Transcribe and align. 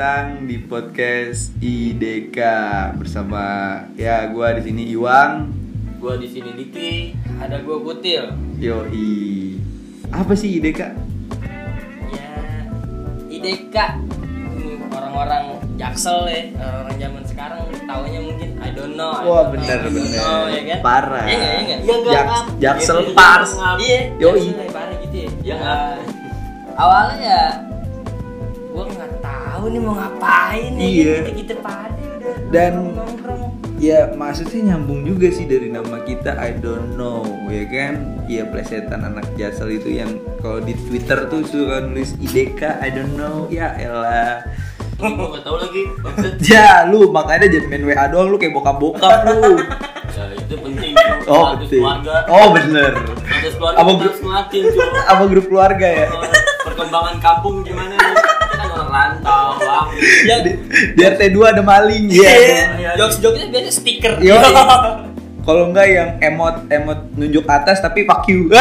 datang 0.00 0.48
di 0.48 0.56
podcast 0.56 1.52
IDK 1.60 2.32
bersama 2.96 3.44
ya 4.00 4.24
gua 4.32 4.56
di 4.56 4.64
sini 4.64 4.88
Iwang. 4.96 5.52
Gua 6.00 6.16
di 6.16 6.24
sini 6.24 6.56
Diki. 6.56 7.12
Ada 7.36 7.60
gue 7.60 7.76
Kutil. 7.84 8.32
Yoi. 8.56 9.60
Apa 10.08 10.32
sih 10.32 10.56
IDK? 10.56 10.96
Ya, 12.16 12.32
IDK 13.28 13.76
Hmm, 13.76 14.88
orang-orang 14.88 15.60
jaksel 15.76 16.32
ya, 16.32 16.48
orang-orang 16.56 16.96
zaman 16.96 17.22
sekarang 17.28 17.60
taunya 17.84 18.20
mungkin 18.24 18.48
I 18.56 18.70
don't 18.72 18.96
know. 18.96 19.12
I 19.12 19.20
Wah, 19.20 19.52
don't 19.52 19.60
bener, 19.60 19.78
know, 19.84 19.92
bener. 19.92 20.48
ya 20.48 20.62
kan? 20.64 20.78
Parah. 20.80 21.24
Iya 21.28 21.36
nggak, 21.36 21.44
iya 21.44 21.60
nggak? 21.60 21.80
Iya 21.84 21.92
enggak 22.00 22.14
Jak- 22.16 22.24
ngap. 22.24 22.46
Jaksel 22.56 22.98
Pars. 23.12 23.50
Iya, 23.76 24.00
Yoi. 24.16 24.48
ya, 24.48 24.64
parah 24.72 24.96
gitu 24.96 25.16
ya. 25.20 25.28
Iya 25.28 25.44
Ya, 25.44 25.54
nggak? 25.60 25.92
awalnya 26.80 27.16
ya 27.20 27.44
gue 27.60 27.69
tahu 29.70 29.78
nih 29.78 29.80
mau 29.80 29.94
ngapain 29.94 30.70
nih 30.74 30.88
Iya. 30.90 31.14
kita 31.22 31.30
kita 31.36 31.54
pada 31.62 31.94
udah 32.10 32.34
Dan- 32.50 32.90
nongkrong 32.90 33.42
Ya 33.80 34.12
maksudnya 34.12 34.60
nyambung 34.66 35.08
juga 35.08 35.32
sih 35.32 35.46
dari 35.46 35.72
nama 35.72 36.04
kita 36.04 36.36
I 36.36 36.52
don't 36.54 36.98
know 36.98 37.22
ya 37.48 37.64
kan 37.64 37.94
Iya 38.26 38.44
plesetan 38.44 39.00
anak 39.02 39.32
Jaksel 39.34 39.72
itu 39.72 39.94
yang 39.94 40.10
kalau 40.36 40.60
di 40.60 40.76
Twitter 40.76 41.24
tuh 41.24 41.40
suka 41.42 41.80
nulis 41.80 42.12
IDK 42.18 42.60
I 42.76 42.90
don't 42.90 43.14
know 43.14 43.48
ya 43.48 43.72
elah 43.72 44.44
Gue 45.00 45.08
nggak 45.08 45.40
tahu 45.40 45.56
lagi. 45.56 45.82
Ya 46.52 46.84
lu 46.84 47.08
makanya 47.08 47.48
jangan 47.48 47.72
main 47.72 47.84
WA 47.86 48.04
doang 48.06 48.28
lu 48.28 48.36
kayak 48.36 48.52
bokap-bokap 48.52 49.14
lu 49.24 49.56
ya, 50.12 50.24
itu 50.34 50.54
penting. 50.60 50.92
Oh 51.24 51.56
keluarga. 51.56 52.14
Oh 52.28 52.46
bener 52.52 52.92
Status 53.16 53.54
keluarga 53.56 53.78
Apa 53.78 53.90
grup- 53.96 54.18
cuy. 54.20 54.60
Apa 55.06 55.22
grup 55.24 55.46
keluarga 55.46 55.86
ya 55.88 56.06
Perkembangan 56.60 57.16
kampung 57.16 57.64
gimana 57.64 57.96
ya 60.24 60.36
Di, 60.42 60.50
di 60.94 61.02
RT2 61.02 61.38
ada 61.46 61.62
maling 61.62 62.04
Iya 62.08 62.30
Iya. 62.76 62.90
jokes 62.98 63.18
jokesnya 63.18 63.48
biasanya 63.48 63.72
stiker 63.72 64.14
Yo. 64.20 64.36
Kalau 65.40 65.72
enggak 65.72 65.88
yang 65.88 66.10
emot 66.20 66.68
emot 66.68 67.00
nunjuk 67.16 67.48
atas 67.48 67.80
tapi 67.80 68.04
fuck 68.04 68.28
you. 68.28 68.52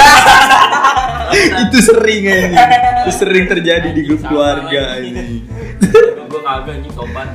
itu 1.68 1.78
sering 1.84 2.24
ini. 2.24 2.56
Itu 3.04 3.12
sering 3.14 3.46
terjadi 3.46 3.92
di 3.92 4.08
grup 4.08 4.24
keluarga 4.24 4.96
ini. 4.98 5.44
Gue 6.26 6.40
kagak 6.40 6.80
nih 6.80 6.92
sopan. 6.96 7.28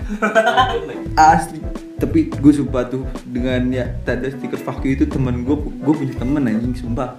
Asli. 1.14 1.61
Tapi 1.95 2.33
gue 2.33 2.52
sumpah 2.56 2.89
tuh 2.89 3.05
dengan 3.22 3.69
ya 3.69 3.92
tanda 4.02 4.33
stiker 4.33 4.58
fuck 4.58 4.80
you 4.80 4.97
itu 4.97 5.05
temen 5.06 5.45
gue 5.45 5.56
gue 5.61 5.95
punya 5.95 6.14
temen 6.17 6.42
anjing 6.42 6.75
sumpah 6.75 7.14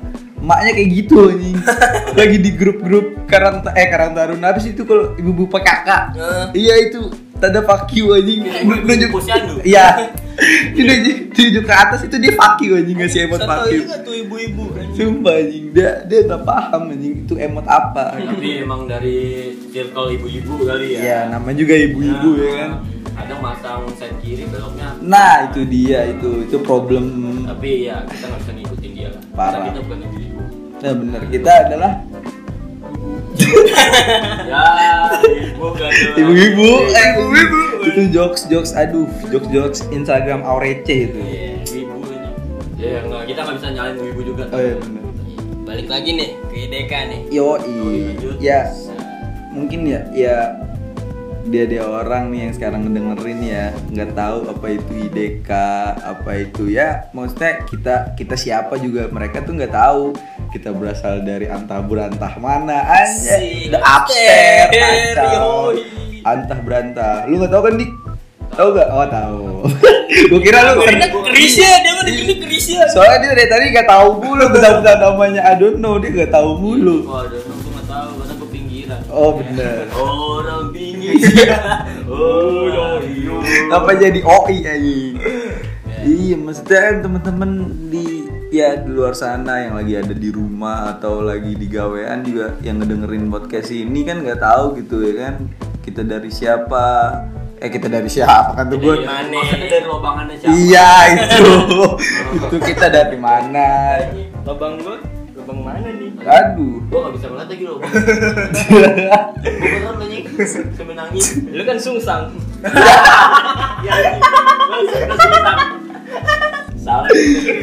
emaknya 0.45 0.71
kayak 0.77 0.89
gitu 0.93 1.15
anjing 1.33 1.57
lagi 2.21 2.37
di 2.37 2.51
grup-grup 2.53 3.25
karang 3.25 3.65
eh 3.73 3.87
karang 3.89 4.13
taruna 4.13 4.53
habis 4.53 4.69
itu 4.69 4.85
kalau 4.85 5.17
ibu-ibu 5.17 5.49
PKK 5.49 5.89
Eh. 6.15 6.45
iya 6.53 6.75
itu 6.85 7.09
tanda 7.41 7.65
fuck 7.65 7.89
you 7.97 8.13
anjing 8.13 8.45
nunjuk 8.85 9.09
posyandu. 9.09 9.57
iya 9.65 10.13
dia 10.75 11.15
tunjuk 11.33 11.63
ke 11.65 11.73
atas 11.73 12.05
itu 12.05 12.15
dia 12.21 12.37
fuck 12.37 12.61
you 12.61 12.77
anjing 12.77 12.93
ngasih 12.93 13.25
emot 13.25 13.41
fuck 13.41 13.65
you 13.73 13.89
tuh 14.05 14.13
ibu-ibu 14.13 14.65
Sumpah 14.95 15.35
anjing, 15.43 15.75
dia 15.75 16.07
dia 16.07 16.23
nggak 16.23 16.47
paham 16.47 16.95
anjing 16.95 17.27
itu 17.27 17.35
emot 17.35 17.67
apa. 17.67 18.15
Tapi 18.15 18.63
emang 18.63 18.87
dari 18.87 19.51
circle 19.75 20.15
ibu-ibu 20.15 20.63
kali 20.63 20.95
ya. 20.95 20.99
Ya, 21.03 21.19
namanya 21.27 21.67
juga 21.67 21.75
ibu-ibu 21.75 22.29
ya 22.39 22.51
kan. 22.63 22.71
Kadang 23.15 23.39
masang 23.39 23.81
set 23.95 24.11
kiri 24.19 24.43
beloknya. 24.45 24.91
Nah, 24.99 25.47
itu 25.49 25.63
dia 25.63 26.11
itu 26.11 26.43
itu 26.45 26.57
problem. 26.59 27.05
Tapi 27.47 27.87
ya 27.87 28.03
kita 28.05 28.25
nggak 28.27 28.39
bisa 28.43 28.51
ngikutin 28.53 28.91
dia 28.91 29.07
lah. 29.09 29.21
Parah. 29.31 29.51
Karena 29.51 29.67
kita 29.71 29.79
bukan 29.81 29.99
ibu-ibu. 30.03 30.41
Nah, 30.75 30.93
bener 30.93 31.21
kita 31.31 31.51
adalah 31.65 31.91
ya, 34.45 34.63
ibu 35.23 35.67
kan. 35.75 35.91
ibu-ibu, 36.19 36.67
eh 36.99 37.07
ibu-ibu. 37.15 37.59
Itu 37.85 38.01
jokes 38.11 38.47
jokes 38.47 38.71
aduh, 38.73 39.07
jokes 39.29 39.49
jokes 39.49 39.79
Instagram 39.89 40.41
Aurece 40.43 41.09
itu. 41.09 41.19
Iya, 41.19 41.51
ibu 41.85 41.95
ini. 42.11 42.29
Ya 42.75 42.99
nggak, 43.03 43.21
kita 43.29 43.39
nggak 43.45 43.55
bisa 43.57 43.67
nyalain 43.71 43.95
ibu 43.99 44.21
juga. 44.23 44.43
Oh 44.51 44.59
iya 44.59 44.75
bener. 44.77 45.01
balik 45.65 45.89
lagi 45.89 46.13
nih 46.13 46.29
ke 46.45 46.55
IDK 46.69 46.93
nih 47.09 47.19
Yo 47.33 47.57
lanjut. 47.57 48.37
ya 48.37 48.69
mungkin 49.49 49.89
ya 49.89 50.05
ya 50.13 50.53
dia 51.45 51.69
dia 51.69 51.85
orang 51.85 52.33
nih 52.33 52.49
yang 52.49 52.53
sekarang 52.57 52.81
ngedengerin 52.89 53.39
ya. 53.45 53.65
Nggak 53.93 54.11
tahu 54.17 54.37
apa 54.49 54.65
itu 54.73 54.91
IDK 54.97 55.49
apa 56.01 56.31
itu 56.41 56.63
ya. 56.73 57.05
Maksudnya 57.13 57.51
kita 57.69 57.95
kita 58.17 58.35
siapa 58.35 58.73
juga 58.81 59.05
mereka 59.13 59.45
tuh 59.45 59.53
nggak 59.53 59.73
tahu. 59.73 60.17
Kita 60.49 60.73
berasal 60.73 61.21
dari 61.21 61.45
antah 61.45 61.83
berantah 61.85 62.33
mana 62.41 62.79
aja 62.87 63.37
the 63.69 63.77
upstairs 63.77 64.71
kacau. 64.73 65.77
antah 66.25 66.59
berantah. 66.65 67.15
Lu 67.29 67.37
nggak 67.37 67.53
tahu 67.53 67.63
kan 67.69 67.73
dik? 67.77 67.91
Tahu 68.55 68.67
gak 68.71 68.87
oh 68.87 69.07
tahu. 69.09 69.45
Gua 70.31 70.39
kira 70.39 70.71
lu 70.71 70.85
Karena 70.85 71.11
Krisya, 71.11 71.81
dia 71.81 71.91
mah 71.97 72.05
di 72.07 72.13
sini 72.13 72.33
Krisya. 72.39 72.87
soalnya 72.87 73.17
dia 73.19 73.29
dari 73.35 73.49
tadi 73.51 73.63
nggak 73.73 73.89
tahu 73.89 74.07
mulu 74.23 74.45
bentar-bentar 74.53 74.95
namanya. 75.01 75.41
I 75.43 75.53
don't 75.59 75.81
know 75.81 75.99
dia 75.99 76.09
nggak 76.13 76.31
tahu 76.31 76.61
mulu. 76.61 77.03
Oh, 77.03 77.25
ada 77.25 77.35
aku 77.35 77.67
nggak 77.67 77.85
tahu 77.89 78.09
karena 78.15 78.33
aku 78.37 78.45
pinggiran. 78.47 78.99
oh 79.11 79.29
bener. 79.35 79.83
Orang. 79.91 80.55
Oh, 82.05 82.69
apa 83.73 83.97
jadi 83.97 84.21
OI 84.21 84.57
anjing? 84.61 85.17
Iya 86.05 86.35
maksudnya 86.37 87.01
temen-temen 87.01 87.51
di 87.89 88.29
ya 88.53 88.77
di 88.77 88.93
luar 88.93 89.17
sana 89.17 89.65
yang 89.65 89.73
lagi 89.73 89.97
ada 89.97 90.13
di 90.13 90.29
rumah 90.29 90.93
atau 90.93 91.25
lagi 91.25 91.57
di 91.57 91.65
gawean 91.65 92.21
juga 92.21 92.53
yang 92.61 92.77
ngedengerin 92.77 93.25
podcast 93.33 93.73
ini 93.73 94.05
kan 94.05 94.21
nggak 94.21 94.37
tahu 94.37 94.77
gitu 94.77 95.01
ya 95.01 95.13
kan. 95.25 95.35
Kita 95.81 96.05
dari 96.05 96.29
siapa? 96.29 96.85
Eh 97.57 97.69
kita 97.73 97.89
dari 97.89 98.09
siapa 98.11 98.53
kan 98.53 98.69
tuh 98.69 98.77
gue 98.77 99.01
maksudnya 99.01 99.65
dari 99.65 99.85
lobangannya 99.89 100.35
siapa? 100.37 100.53
iya 100.53 100.89
itu. 101.09 101.49
Itu 102.37 102.57
kita 102.61 102.91
dari 102.93 103.17
mana? 103.17 103.97
Lobang 104.45 104.77
gua, 104.83 105.01
lobang 105.33 105.59
mana 105.65 105.89
nih? 105.89 106.04
Aduh 106.25 106.81
Gua 106.89 106.99
nggak 107.05 107.13
bisa 107.17 107.25
ngeliat 107.29 107.49
lagi 107.49 107.63
loh. 107.63 107.77
Gua 107.85 107.89
beneran 109.45 109.95
anjing 110.01 110.25
sambil 110.73 110.95
nangis. 110.97 111.25
Lu 111.45 111.63
kan 111.63 111.77
sungsang. 111.77 112.33
Ya. 113.85 113.93
Gua. 114.73 115.75
Salah. 116.85 117.09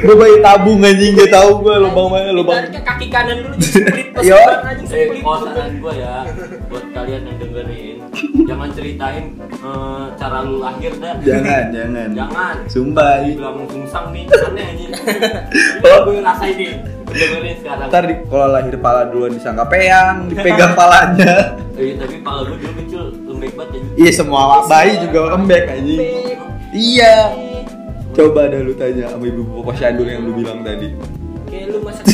gue 0.03 0.15
bayi 0.19 0.43
tabung 0.43 0.83
anjing 0.83 1.15
gak 1.15 1.31
tahu 1.31 1.63
gue 1.63 1.75
lubang 1.79 2.11
mana 2.11 2.35
lubang 2.35 2.59
Ibaratnya 2.59 2.83
kaki 2.83 3.07
kanan 3.07 3.39
dulu 3.47 3.55
Yo. 4.19 4.35
Eh, 4.35 5.23
saran 5.23 5.79
gue 5.79 5.95
ya 5.95 6.27
buat 6.67 6.85
kalian 6.91 7.23
yang 7.31 7.39
dengerin, 7.39 8.02
jangan 8.43 8.69
ceritain 8.71 9.25
eh, 9.41 10.05
cara 10.15 10.39
lu 10.41 10.59
lahir 10.59 10.93
dah. 10.97 11.17
jangan 11.19 11.65
jangan 11.69 12.09
Jangan. 12.13 12.55
sumpah 12.67 13.13
ini 13.21 13.33
Bilang 13.35 13.57
sungsang 13.67 14.07
nih, 14.11 14.25
aneh. 14.47 14.69
Ini 14.75 14.87
gue 15.81 16.21
rasain 16.21 16.55
nih, 16.55 16.73
dengerin 17.07 17.57
sekarang. 17.59 17.87
ntar 17.89 18.03
di, 18.05 18.15
kalau 18.27 18.49
lahir 18.51 18.75
pala 18.77 19.03
duluan 19.07 19.33
disangka 19.33 19.65
peyang 19.67 20.29
dipegang 20.29 20.73
palanya 20.73 21.57
Eh, 21.73 21.97
tapi 21.97 22.21
pala 22.21 22.45
gue 22.45 22.57
dulu 22.59 22.73
kecil 22.79 23.03
lembek 23.27 23.53
banget 23.55 23.75
anjing. 23.75 23.95
iya 23.97 24.11
semua 24.13 24.61
bayi 24.63 24.93
juga 25.01 25.19
lembek 25.33 25.65
anjing 25.67 26.01
iya 26.71 27.15
coba 28.13 28.45
dah 28.47 28.61
lu 28.61 28.73
tanya 28.73 29.09
sama 29.09 29.25
ibu 29.25 29.41
bapak 29.55 29.75
Syandur 29.75 30.05
yang 30.05 30.23
lu 30.23 30.33
bilang 30.35 30.61
tadi 30.61 30.93
Kayak 31.49 31.65
lu 31.69 31.79
masak 31.81 32.05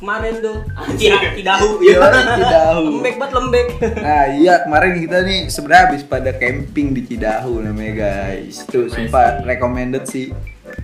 kemarin 0.00 0.34
tuh. 0.40 0.58
Tidak 0.90 1.20
Iya, 1.20 1.30
Cidahu. 1.30 1.68
Lembek 2.90 3.14
banget 3.14 3.32
lembek. 3.36 3.66
nah 3.96 4.24
iya 4.26 4.54
kemarin 4.62 4.92
kita 4.98 5.16
nih 5.20 5.40
sebenarnya 5.46 5.82
habis 5.86 6.02
pada 6.02 6.30
camping 6.32 6.90
di 6.90 7.02
Cidahu 7.04 7.60
namanya 7.60 7.92
guys 7.94 8.64
tuh 8.64 8.86
sumpah 8.86 9.44
recommended 9.44 10.04
sih 10.04 10.32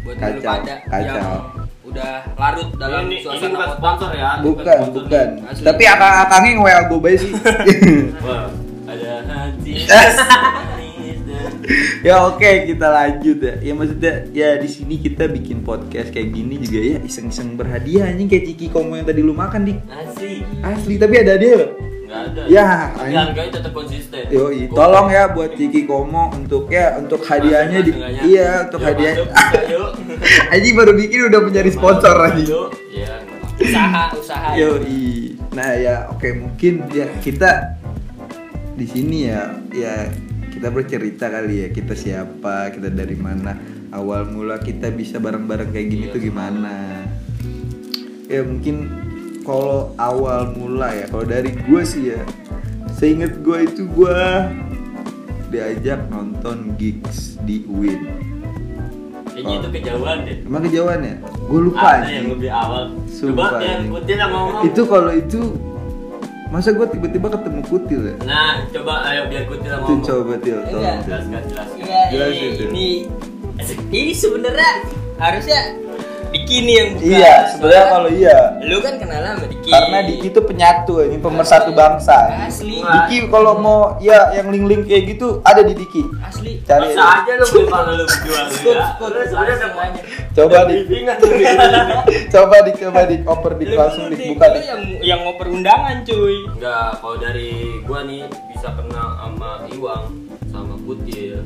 Buat 0.02 0.16
kacau 0.18 0.42
pada 0.42 0.74
kacau 0.84 1.16
yang 1.16 1.32
udah 1.86 2.12
larut 2.34 2.68
dalam 2.76 3.06
ini, 3.06 3.14
ini 3.14 3.22
suasana 3.22 3.46
bukan 3.48 3.62
kota. 3.62 3.74
sponsor 3.74 4.10
ya. 4.12 4.30
bukan 4.38 4.64
sponsor 4.66 4.92
bukan 5.00 5.26
nih. 5.32 5.64
Tapi 5.64 5.84
akang-akangnya 5.86 6.50
nge-WA 6.52 6.80
gue 6.84 6.98
baik 7.00 7.16
sih 7.16 7.30
Wah, 8.20 8.44
ada 8.84 9.10
hati. 9.30 9.72
Ya 12.00 12.26
oke 12.26 12.50
kita 12.66 12.86
lanjut 12.86 13.38
ya 13.42 13.54
ya 13.60 13.72
maksudnya 13.74 14.12
ya 14.30 14.48
di 14.56 14.68
sini 14.70 14.96
kita 14.96 15.26
bikin 15.26 15.60
podcast 15.60 16.10
kayak 16.10 16.30
gini 16.30 16.62
juga 16.62 16.78
ya 16.78 16.98
iseng-iseng 17.02 17.54
berhadiah 17.54 18.10
anjing 18.10 18.30
kayak 18.30 18.46
ciki 18.46 18.70
komo 18.70 18.94
yang 18.94 19.06
tadi 19.06 19.20
lu 19.20 19.34
makan 19.34 19.66
dik 19.66 19.78
Asik. 19.90 20.46
asli 20.62 20.94
tapi 20.96 21.14
ada 21.20 21.34
dia 21.34 21.54
loh 21.58 21.70
ada. 22.06 22.42
Ya, 22.46 22.94
Tapi 22.94 23.12
harganya 23.12 23.50
tetap 23.60 23.72
konsisten. 23.74 24.20
Gua- 24.30 24.54
tolong 24.72 25.10
ya 25.10 25.26
buat 25.26 25.52
Ciki 25.52 25.84
Komo 25.84 26.30
untuk 26.32 26.70
ya 26.70 26.96
untuk 26.96 27.20
hadiahnya 27.20 27.82
di 27.82 27.92
iya 28.24 28.64
untuk 28.70 28.80
Yuk, 28.80 28.86
hadiah. 28.88 29.14
Aji 30.54 30.68
baru 30.72 30.92
bikin 30.96 31.28
udah 31.28 31.40
menjadi 31.42 31.70
sponsor 31.74 32.14
aja. 32.16 32.40
Iya. 32.94 33.14
Usaha, 33.58 34.02
usaha. 34.14 34.48
Yoi. 34.54 35.34
Nah 35.52 35.70
ya 35.76 35.94
oke 36.08 36.28
mungkin 36.36 36.86
ya 36.94 37.10
kita 37.20 37.74
di 38.76 38.86
sini 38.86 39.26
ya 39.26 39.56
ya 39.72 39.94
kita 40.56 40.72
bercerita 40.72 41.28
kali 41.28 41.54
ya 41.62 41.68
kita 41.68 41.92
siapa 41.92 42.72
kita 42.72 42.88
dari 42.88 43.12
mana 43.12 43.52
awal 43.92 44.24
mula 44.24 44.56
kita 44.56 44.88
bisa 44.88 45.20
bareng-bareng 45.20 45.68
kayak 45.68 45.88
gini 45.92 46.04
Iya, 46.08 46.14
tuh 46.16 46.20
gimana 46.24 46.76
ya 48.24 48.40
mungkin 48.40 48.76
kalau 49.44 49.92
awal 50.00 50.56
mula 50.56 50.96
ya 50.96 51.06
kalau 51.12 51.28
dari 51.28 51.52
gue 51.52 51.82
sih 51.84 52.16
ya 52.16 52.24
seinget 52.96 53.36
gue 53.44 53.68
itu 53.68 53.84
gue 53.84 54.18
diajak 55.52 56.10
nonton 56.10 56.74
gigs 56.74 57.38
di 57.46 57.62
UIN. 57.70 58.02
Kayaknya 59.30 59.54
itu 59.62 59.68
kejauhan 59.78 60.16
deh. 60.26 60.36
Emang 60.42 60.62
kejauhan 60.66 61.00
ya? 61.06 61.14
Gue 61.46 61.60
lupa 61.70 62.02
Ada 62.02 62.08
yang 62.10 62.26
lebih 62.34 62.50
awal. 62.50 62.82
Sumpah, 63.06 63.48
Coba 63.54 63.62
yang 63.62 64.30
ngomong. 64.32 64.62
Itu 64.66 64.82
kalau 64.90 65.12
itu 65.14 65.40
masa 66.46 66.70
gue 66.70 66.86
tiba-tiba 66.88 67.26
ketemu 67.28 67.60
kutil 67.66 68.00
ya? 68.04 68.14
Nah, 68.22 68.62
coba 68.70 69.02
ayo 69.04 69.26
biar 69.26 69.44
kutil 69.44 69.70
ngomong. 69.72 70.00
coba 70.00 70.34
til, 70.38 70.56
Enggak. 70.56 70.70
tolong 70.70 71.00
jelaskan. 71.02 71.42
Enggak, 71.74 72.04
Jelasin, 72.08 72.38
ini, 72.40 72.56
Til. 72.56 72.68
ini 72.70 72.88
ini 73.90 74.12
sebenarnya 74.12 74.70
harusnya 75.16 75.60
Diki 76.32 76.56
nih 76.62 76.74
yang 76.74 76.88
buka. 76.96 77.06
Iya, 77.06 77.34
sebenarnya 77.54 77.84
kalau 77.90 78.08
iya. 78.10 78.38
lu 78.62 78.78
kan 78.82 78.94
kenal 78.98 79.20
sama 79.22 79.46
Diki. 79.46 79.68
Karena 79.70 79.98
Diki 80.06 80.26
itu 80.30 80.40
penyatu, 80.42 80.94
ini 81.02 81.16
pemersatu 81.18 81.70
bangsa. 81.74 82.18
Asli. 82.46 82.82
Diki 82.82 83.16
kalau 83.30 83.58
mau 83.58 83.98
ya 83.98 84.34
yang 84.34 84.50
link-link 84.50 84.86
kayak 84.86 85.16
gitu 85.16 85.40
ada 85.42 85.62
di 85.62 85.74
Diki. 85.74 86.02
Asli. 86.22 86.62
Cari 86.66 86.94
Masa 86.94 87.04
aja 87.22 87.32
lu 87.38 87.44
beli 87.46 87.64
berdua 87.70 87.92
lu 87.94 88.06
Skut, 88.06 88.76
ya. 88.76 88.86
Coba 90.36 90.58
di 90.68 90.76
coba 92.34 92.56
di 92.66 92.72
coba 92.76 93.00
di 93.08 93.16
oper 93.24 93.52
di 93.56 93.64
langsung 93.72 94.06
di 94.12 94.16
Dik. 94.18 94.28
buka 94.36 94.46
yang 94.60 94.82
yang 95.00 95.20
mau 95.24 95.34
perundangan 95.38 96.04
cuy. 96.04 96.36
Enggak, 96.58 97.00
kalau 97.00 97.16
dari 97.16 97.80
gua 97.86 98.00
nih 98.04 98.28
bisa 98.52 98.68
kenal 98.74 99.08
sama 99.16 99.50
Iwang 99.72 100.04
sama 100.52 100.74
Kutil 100.84 101.40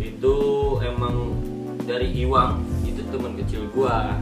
itu 0.00 0.36
emang 0.84 1.36
dari 1.84 2.08
Iwang 2.24 2.60
teman 3.14 3.32
kecil 3.38 3.62
gua. 3.70 4.18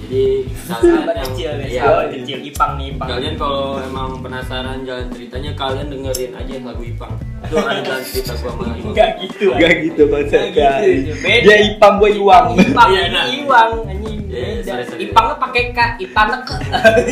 Jadi 0.00 0.42
kalian 0.66 0.90
Sahabat 1.06 1.14
yang 1.14 1.30
kecil 1.30 1.50
nih, 1.54 1.66
iya, 1.70 1.82
sahabat 1.86 2.06
kecil 2.18 2.38
Ipang 2.42 2.72
nih 2.82 2.86
Ipang. 2.90 3.08
Kalian 3.14 3.34
kalau 3.38 3.78
emang 3.78 4.10
penasaran 4.18 4.78
jalan 4.82 5.06
ceritanya 5.14 5.50
kalian 5.54 5.86
dengerin 5.86 6.32
aja 6.34 6.52
lagu 6.66 6.82
Ipang. 6.82 7.12
Itu 7.46 7.54
ada 7.62 7.80
jalan 7.86 8.02
cerita 8.02 8.32
gua 8.34 8.50
sama 8.50 8.62
Iwang. 8.74 8.90
Enggak 8.90 9.10
gitu. 9.22 9.46
Gak 9.54 9.72
gitu 9.86 10.02
konsep 10.10 10.40
gitu. 10.50 11.14
Dia 11.22 11.56
ipang 11.62 11.94
gue 12.02 12.10
iwang. 12.18 12.46
Ipang, 12.58 12.88
Iya, 12.90 13.02
ini 13.06 13.14
nah. 13.14 13.24
Iwang 13.30 13.70
anjing. 13.86 14.18
Iya, 14.30 14.82
sorry. 14.86 15.02
Ipangnya 15.10 15.34
pakai 15.38 15.62
K, 15.70 15.78
Ipanek. 16.02 16.42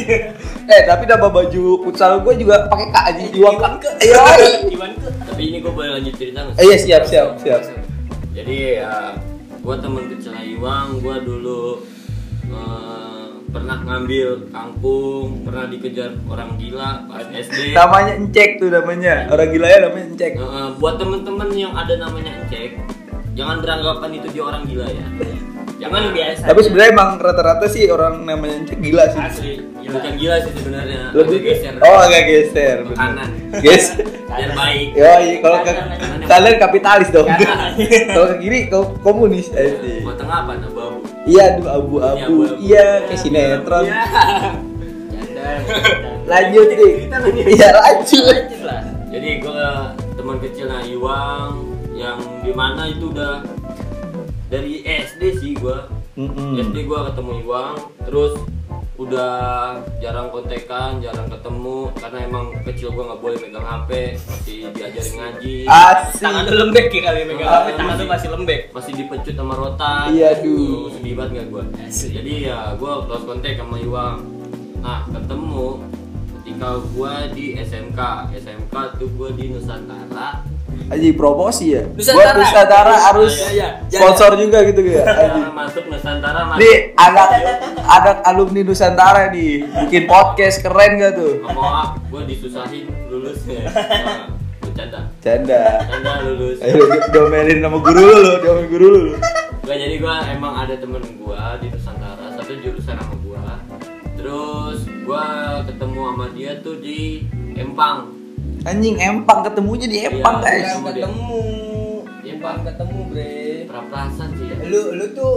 eh 0.75 0.81
tapi 0.87 1.03
nama 1.07 1.27
baju 1.31 1.63
futsal 1.87 2.19
gue 2.23 2.35
juga 2.35 2.67
pakai 2.67 2.87
kak 2.91 3.05
aja 3.15 3.23
iwang. 3.31 3.57
Iwan 3.63 3.75
ke. 3.79 3.91
Iya. 4.03 4.23
Iwan 4.75 4.91
ke. 4.99 5.09
Tapi 5.23 5.43
ini 5.47 5.57
gua 5.63 5.71
boleh 5.71 5.91
lanjut 5.99 6.15
cerita 6.19 6.43
nggak? 6.43 6.59
Eh, 6.59 6.65
Iya 6.67 6.77
siap 6.83 7.03
siap 7.07 7.29
siap. 7.39 7.61
Jadi 8.35 8.55
ya 8.75 9.15
gua 9.69 9.77
temen 9.77 10.09
kecil 10.17 10.33
Iwang, 10.33 11.05
gua 11.05 11.21
dulu 11.21 11.85
eh, 12.49 13.29
pernah 13.53 13.77
ngambil 13.85 14.49
kangkung, 14.49 15.45
pernah 15.45 15.69
dikejar 15.69 16.17
orang 16.25 16.57
gila 16.57 17.05
pas 17.05 17.29
SD. 17.29 17.77
Namanya 17.77 18.17
encek 18.17 18.65
tuh 18.65 18.73
namanya. 18.73 19.29
Orang 19.29 19.53
gila 19.53 19.69
ya 19.69 19.79
namanya 19.85 20.07
encek. 20.09 20.33
Eh, 20.41 20.69
buat 20.81 20.97
temen-temen 20.97 21.53
yang 21.53 21.77
ada 21.77 22.01
namanya 22.01 22.49
cek, 22.49 22.81
jangan 23.37 23.61
beranggapan 23.61 24.11
itu 24.17 24.29
dia 24.33 24.45
orang 24.49 24.65
gila 24.65 24.89
ya. 24.89 25.05
Jangan 25.79 26.03
biasa. 26.17 26.45
Tapi 26.49 26.61
sebenarnya 26.65 26.91
emang 26.97 27.11
rata-rata 27.21 27.67
sih 27.69 27.85
orang 27.93 28.25
namanya 28.25 28.65
encek 28.65 28.79
gila 28.81 29.05
sih. 29.13 29.21
asli, 29.21 29.53
bukan 29.85 30.13
gila 30.17 30.37
sih 30.49 30.53
sebenarnya. 30.57 31.03
Lebih 31.13 31.39
geser. 31.45 31.77
Oh 31.85 32.09
agak 32.09 32.25
geser. 32.25 32.77
Ke 32.89 32.95
kanan. 32.97 33.31
Guys. 33.61 33.87
Biar 34.33 34.53
baik. 34.57 34.89
Yo, 34.97 35.13
iya, 35.25 35.35
kalau 35.45 35.59
ke 35.61 35.73
Kanan, 35.73 36.18
kalian 36.29 36.57
kapitalis 36.61 37.09
dong. 37.09 37.27
Kalau 37.27 38.27
ke 38.31 38.37
kiri 38.45 38.69
kau 38.69 38.93
komunis. 39.01 39.49
Sih. 39.49 40.05
Buat 40.05 40.21
tengah 40.21 40.45
apa? 40.45 40.53
Abu-abu. 40.61 40.99
Iya, 41.25 41.45
abu-abu. 41.65 42.35
Iya, 42.61 42.87
kayak 43.09 43.21
sinetron. 43.21 43.85
Iya. 43.89 44.03
Lanjut 46.31 46.69
nih. 46.77 46.95
Iya, 47.57 47.69
lanjut. 47.73 48.37
Jadi 49.09 49.31
gue 49.41 49.69
teman 50.21 50.37
kecilnya 50.45 50.85
Iwang 50.85 51.65
yang 51.97 52.21
di 52.45 52.53
mana 52.53 52.87
itu 52.93 53.09
udah 53.11 53.43
dari 54.53 54.85
SD 54.85 55.23
sih 55.41 55.53
gue 55.57 55.79
Mm-mm. 56.15 56.61
SD 56.61 56.85
gue 56.85 56.99
ketemu 57.11 57.33
Iwang 57.45 57.75
terus 58.05 58.33
udah 58.99 59.79
jarang 60.03 60.27
kontekan 60.29 60.99
jarang 60.99 61.31
ketemu 61.31 61.87
karena 61.95 62.19
emang 62.27 62.51
kecil 62.67 62.91
gue 62.91 63.05
nggak 63.07 63.21
boleh 63.23 63.39
megang 63.39 63.63
HP 63.63 63.91
masih 64.19 64.59
diajarin 64.75 65.15
ngaji 65.15 65.57
Tangan 66.19 66.43
lu 66.43 66.51
Asik. 66.51 66.59
lembek 66.59 66.87
ya 66.91 67.03
kali 67.07 67.21
megang 67.25 67.47
HP, 67.47 67.67
tangan 67.79 67.95
lu 67.95 68.07
masih. 68.11 68.29
lembek. 68.35 68.61
masih 68.75 68.93
dipecut 68.93 69.35
sama 69.35 69.55
rotan 69.55 70.11
Iya, 70.11 70.43
duh. 70.43 70.59
Tuh, 70.59 70.99
sedih 70.99 71.15
banget 71.15 71.31
gak 71.33 71.47
gue 71.47 71.63
Asik. 71.87 72.11
jadi 72.11 72.33
ya 72.45 72.59
gue 72.75 72.93
close 73.07 73.23
kontak 73.23 73.55
sama 73.55 73.77
Iwang 73.79 74.17
nah 74.79 75.01
ketemu 75.07 75.69
ketika 76.35 76.69
gue 76.83 77.15
di 77.39 77.47
SMK 77.55 78.01
SMK 78.35 78.75
tuh 78.99 79.09
gue 79.15 79.29
di 79.33 79.45
Nusantara 79.55 80.43
Aji 80.89 81.13
promosi 81.13 81.77
ya. 81.77 81.85
Nusantara. 81.85 82.33
Buat 82.33 82.37
Nusantara 82.41 82.95
harus 82.97 83.33
Iya, 83.53 83.85
iya. 83.93 83.99
sponsor 84.01 84.41
juga 84.41 84.65
gitu 84.65 84.81
ya. 84.89 85.05
Aji. 85.05 85.41
Masuk 85.53 85.85
Nusantara 85.93 86.41
masuk 86.49 86.61
Nih 86.65 86.77
anak 86.97 87.29
anak 87.85 88.17
alumni 88.25 88.61
Nusantara 88.65 89.29
nih 89.29 89.69
bikin 89.85 90.09
podcast 90.09 90.65
keren 90.65 90.97
gak 90.97 91.13
tuh? 91.21 91.45
Mau 91.45 91.61
ah, 91.61 91.93
gue 92.09 92.23
disusahin 92.25 92.89
lulus 93.13 93.45
ya. 93.45 93.69
Nah, 93.69 94.33
bercanda. 94.65 95.01
Canda. 95.21 95.61
Bercanda 95.85 96.13
lulus. 96.25 96.57
Ayo 96.65 96.81
domelin 97.13 97.59
sama 97.61 97.79
guru 97.85 98.01
lu, 98.01 98.17
lu, 98.25 98.33
domelin 98.41 98.69
guru 98.73 98.87
lu. 98.89 99.03
Gak 99.69 99.77
jadi 99.77 99.95
gue 100.01 100.15
emang 100.33 100.55
ada 100.57 100.73
temen 100.73 101.05
gue 101.05 101.41
di 101.61 101.67
Nusantara 101.69 102.27
satu 102.33 102.53
jurusan 102.65 102.97
sama 102.97 103.15
gue. 103.21 103.43
Terus 104.17 104.79
gue 104.89 105.25
ketemu 105.69 106.01
sama 106.01 106.27
dia 106.33 106.53
tuh 106.65 106.81
di 106.81 107.29
Empang. 107.61 108.18
Anjing 108.63 108.97
empang 108.97 109.41
ketemunya 109.43 109.87
di 109.87 109.99
empang 110.05 110.39
Iya, 110.39 110.45
guys. 110.45 110.59
iya. 110.59 110.73
Bukan 110.75 110.87
ketemu. 110.89 111.43
Iya, 112.19 112.35
Pak. 112.39 112.55
ketemu, 112.65 112.99
Bre. 113.09 113.37
Peraprasan 113.65 114.29
sih 114.35 114.47
ya. 114.47 114.57
Lu 114.65 114.83
lu 114.93 115.07
tuh 115.13 115.35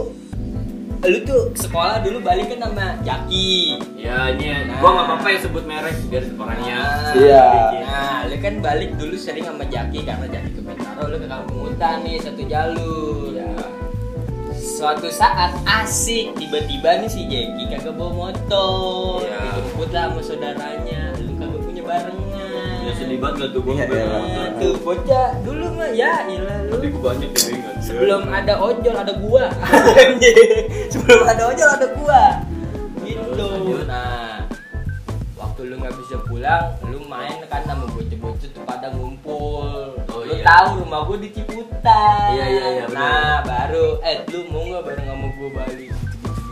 lu 1.01 1.17
tuh 1.23 1.49
sekolah 1.55 1.99
dulu 1.99 2.21
balikan 2.21 2.59
sama 2.59 2.93
Jaki. 3.01 3.73
Ya 3.95 4.29
ini 4.29 4.45
Nah. 4.67 4.77
gue 4.77 4.89
nggak 4.91 5.05
apa-apa 5.07 5.27
ya 5.27 5.39
sebut 5.39 5.63
merek 5.63 5.97
biar 6.07 6.23
orangnya. 6.31 6.77
Nah, 6.77 7.13
Iya. 7.15 7.45
Nah, 7.81 8.17
lu 8.25 8.35
kan 8.37 8.53
balik 8.59 8.91
dulu 8.95 9.15
sering 9.15 9.41
sama 9.43 9.65
Jaki 9.65 9.99
karena 10.01 10.25
Jaki 10.27 10.49
ke 10.51 10.61
Bintaro, 10.61 11.03
lu 11.07 11.17
ke 11.17 11.27
Kampung 11.27 11.59
Hutan 11.63 11.95
nih 12.01 12.17
satu 12.17 12.41
jalur. 12.43 13.33
Ya. 13.33 13.49
Suatu 14.53 15.09
saat 15.09 15.57
asik 15.63 16.33
tiba-tiba 16.35 16.99
nih 16.99 17.09
si 17.09 17.25
Jaki 17.25 17.63
kagak 17.67 17.93
bawa 17.95 18.29
motor, 18.29 19.21
Iya. 19.21 19.37
dijemput 19.47 19.89
lah 19.89 20.05
sama 20.07 20.21
saudaranya, 20.21 21.01
lu 21.17 21.33
kagak 21.35 21.61
punya 21.61 21.81
barengan. 21.81 22.30
Ya 22.91 22.99
sedih 22.99 23.23
banget 23.23 23.35
gak 23.39 23.49
tuh 23.55 23.61
gue 23.63 23.73
iya. 23.79 23.87
Nah, 23.87 24.47
tuh 24.59 24.75
bocah 24.83 25.27
dulu 25.47 25.65
mah 25.79 25.89
ya 25.95 26.27
ilah 26.27 26.59
lu. 26.67 26.75
Tapi 26.75 26.85
gue 26.91 26.99
banyak 26.99 27.31
yang 27.31 27.47
ingat. 27.55 27.75
Sebelum 27.79 28.21
ada 28.27 28.53
ojol 28.59 28.95
ada 28.99 29.13
gua. 29.15 29.45
Sebelum 30.91 31.23
ada 31.23 31.43
ojol 31.55 31.69
ada 31.71 31.87
gua. 31.95 32.23
Gitu. 33.07 33.49
Nah, 33.87 34.43
waktu 35.39 35.61
lu 35.71 35.79
nggak 35.79 35.95
bisa 36.03 36.19
pulang, 36.27 36.75
lu 36.83 36.99
main 37.07 37.39
kan 37.47 37.63
sama 37.63 37.87
bocah-bocah 37.95 38.49
tuh 38.51 38.63
pada 38.67 38.91
ngumpul. 38.91 39.95
Oh, 40.11 40.21
lu 40.27 40.35
iya. 40.35 40.43
tahu 40.43 40.83
rumah 40.83 41.07
gua 41.07 41.15
di 41.15 41.31
Ciputat. 41.31 42.35
Iya, 42.35 42.43
iya, 42.43 42.65
iya, 42.75 42.83
benar. 42.91 43.07
Nah, 43.07 43.35
baru 43.47 44.03
eh 44.03 44.27
lu 44.35 44.51
mau 44.51 44.67
nggak 44.67 44.83
bareng 44.83 45.07
sama 45.07 45.27
gua 45.39 45.49
balik? 45.63 46.00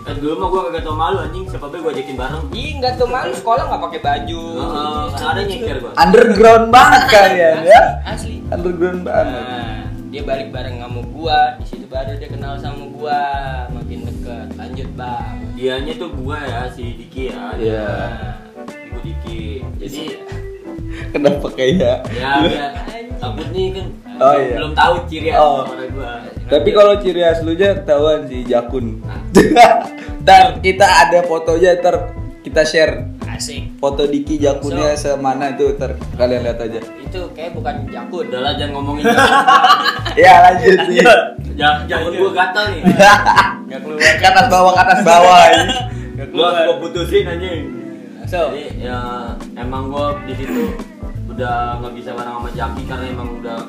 Kan 0.10 0.18
dulu 0.18 0.34
mah 0.42 0.48
gue 0.50 0.62
kagak 0.66 0.82
tau 0.90 0.98
malu 0.98 1.18
anjing 1.22 1.46
siapa 1.46 1.70
be 1.70 1.78
gue 1.86 1.92
ajakin 1.94 2.18
bareng. 2.18 2.44
Ih, 2.50 2.72
nggak 2.82 2.98
tuh 2.98 3.06
malu 3.06 3.30
sekolah 3.30 3.64
nggak 3.70 3.82
pakai 3.86 4.00
baju. 4.02 4.44
Heeh, 4.58 5.02
kan 5.14 5.28
ada 5.38 5.42
nyeker 5.46 5.78
gue. 5.86 5.92
Underground 5.94 6.66
banget 6.74 7.02
kalian 7.14 7.58
ya. 7.62 7.82
Asli. 8.10 8.42
Underground 8.50 9.06
banget. 9.06 9.26
Nah, 9.30 9.78
dia 10.10 10.22
balik 10.26 10.50
bareng 10.50 10.82
sama 10.82 11.02
gua, 11.14 11.40
di 11.62 11.66
situ 11.70 11.86
baru 11.86 12.18
dia 12.18 12.26
kenal 12.26 12.58
sama 12.58 12.90
gua, 12.90 13.22
makin 13.70 14.10
deket. 14.10 14.48
Lanjut, 14.58 14.90
Bang. 14.98 15.38
Dianya 15.54 15.94
tuh 16.02 16.10
gue 16.10 16.40
ya 16.42 16.62
si 16.74 16.86
Diki 16.98 17.24
ya. 17.30 17.54
Iya. 17.54 17.90
Nah, 18.66 18.82
Ibu 18.90 18.98
Diki. 19.06 19.62
Jadi 19.78 20.04
Kenapa 21.14 21.48
kayak 21.54 21.74
ya 21.78 21.94
ya 22.18 22.68
takut 23.20 23.48
nih 23.52 23.68
kan 23.72 23.88
Oh, 24.20 24.32
belum, 24.32 24.42
iya. 24.42 24.56
belum 24.60 24.74
tahu 24.74 24.94
ciri 25.06 25.28
khas 25.30 25.40
Oh. 25.40 25.64
gue. 25.70 26.12
Tapi 26.46 26.70
kalau 26.72 26.94
ciri 26.98 27.22
khas 27.22 27.40
lu 27.40 27.52
aja 27.54 27.68
ketahuan 27.74 28.20
si 28.26 28.38
Jakun. 28.44 28.86
ntar 30.24 30.60
kita 30.60 30.84
ada 30.84 31.20
fotonya 31.24 31.80
ntar 31.80 31.96
kita 32.40 32.64
share 32.64 33.08
asik. 33.30 33.72
foto 33.78 34.04
Diki 34.04 34.36
Jakunnya 34.36 34.92
semana 34.94 35.54
itu 35.54 35.72
ntar 35.72 35.96
kalian 36.16 36.44
lihat 36.44 36.60
aja. 36.60 36.80
Itu 37.00 37.32
kayak 37.32 37.56
bukan 37.56 37.88
jakun. 37.88 38.28
Udahlah 38.28 38.54
jangan 38.56 38.74
ngomongin 38.76 39.04
Ya 40.20 40.34
lanjut 40.44 40.80
nih. 40.86 41.00
jangan 41.56 42.12
gue 42.12 42.32
gatal 42.34 42.66
nih. 42.72 42.82
Gak 43.70 43.80
keluar. 43.80 44.00
Ke 44.02 44.26
atas 44.26 44.46
bawah 44.48 44.72
ke 44.74 44.82
atas 44.82 45.00
bawah 45.02 45.44
ini. 45.48 45.68
Keluar. 46.30 46.68
gue 46.68 46.78
putusin 46.84 47.24
anjing. 47.24 47.64
So, 48.28 48.52
Jadi 48.52 48.84
ya 48.84 49.00
emang 49.56 49.88
gue 49.90 50.08
di 50.28 50.34
situ 50.36 50.76
udah 51.40 51.80
nggak 51.80 51.94
bisa 51.96 52.10
bareng 52.12 52.36
sama 52.36 52.50
Jaki 52.52 52.84
karena 52.84 53.06
emang 53.16 53.30
udah 53.40 53.60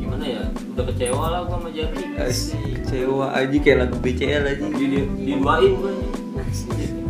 gimana 0.00 0.24
ya 0.24 0.42
udah 0.72 0.84
kecewa 0.88 1.24
lah 1.28 1.40
gue 1.44 1.56
sama 1.60 1.68
Jaki. 1.76 2.02
Asik, 2.16 2.72
Kecewa 2.80 3.26
aja 3.36 3.56
kayak 3.60 3.78
lagu 3.84 3.96
BCL 4.00 4.42
aja. 4.48 4.64
Di, 4.64 4.84
di, 4.88 4.98
diduain 5.28 5.72
gue 5.76 5.92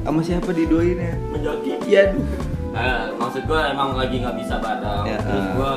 Sama 0.02 0.20
siapa 0.26 0.50
didoain 0.50 0.98
ya? 0.98 1.14
sama 1.14 1.38
Jaki. 1.38 1.70
Iya 1.86 2.02
duh. 2.10 2.26
Eh, 2.76 3.04
maksud 3.14 3.42
gue 3.46 3.60
emang 3.62 3.94
lagi 3.94 4.16
nggak 4.20 4.36
bisa 4.42 4.54
bareng 4.58 5.04
Ya, 5.06 5.16
terus 5.22 5.38
ah. 5.38 5.52
gue 5.54 5.72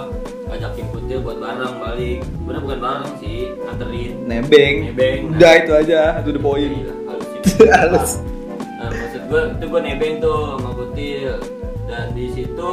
ngajakin 0.49 0.85
kutil 0.89 1.19
buat 1.21 1.37
bareng 1.37 1.73
balik 1.77 2.19
bener 2.49 2.61
bukan 2.65 2.79
bareng 2.81 3.13
sih 3.21 3.37
nganterin 3.61 4.13
Nebeng. 4.25 4.75
Nebeng. 4.89 5.19
Udah 5.37 5.53
itu 5.53 5.71
aja, 5.85 6.01
itu 6.17 6.29
the 6.33 6.41
point. 6.41 6.73
Gila, 7.45 7.73
halus. 7.77 8.25
Nah, 8.57 8.89
maksud 8.89 9.21
gue 9.29 9.41
itu 9.53 9.65
gue 9.69 9.81
nebeng 9.85 10.13
tuh 10.17 10.57
sama 10.57 10.69
Kutil 10.73 11.37
dan 11.85 12.05
di 12.17 12.25
situ 12.33 12.69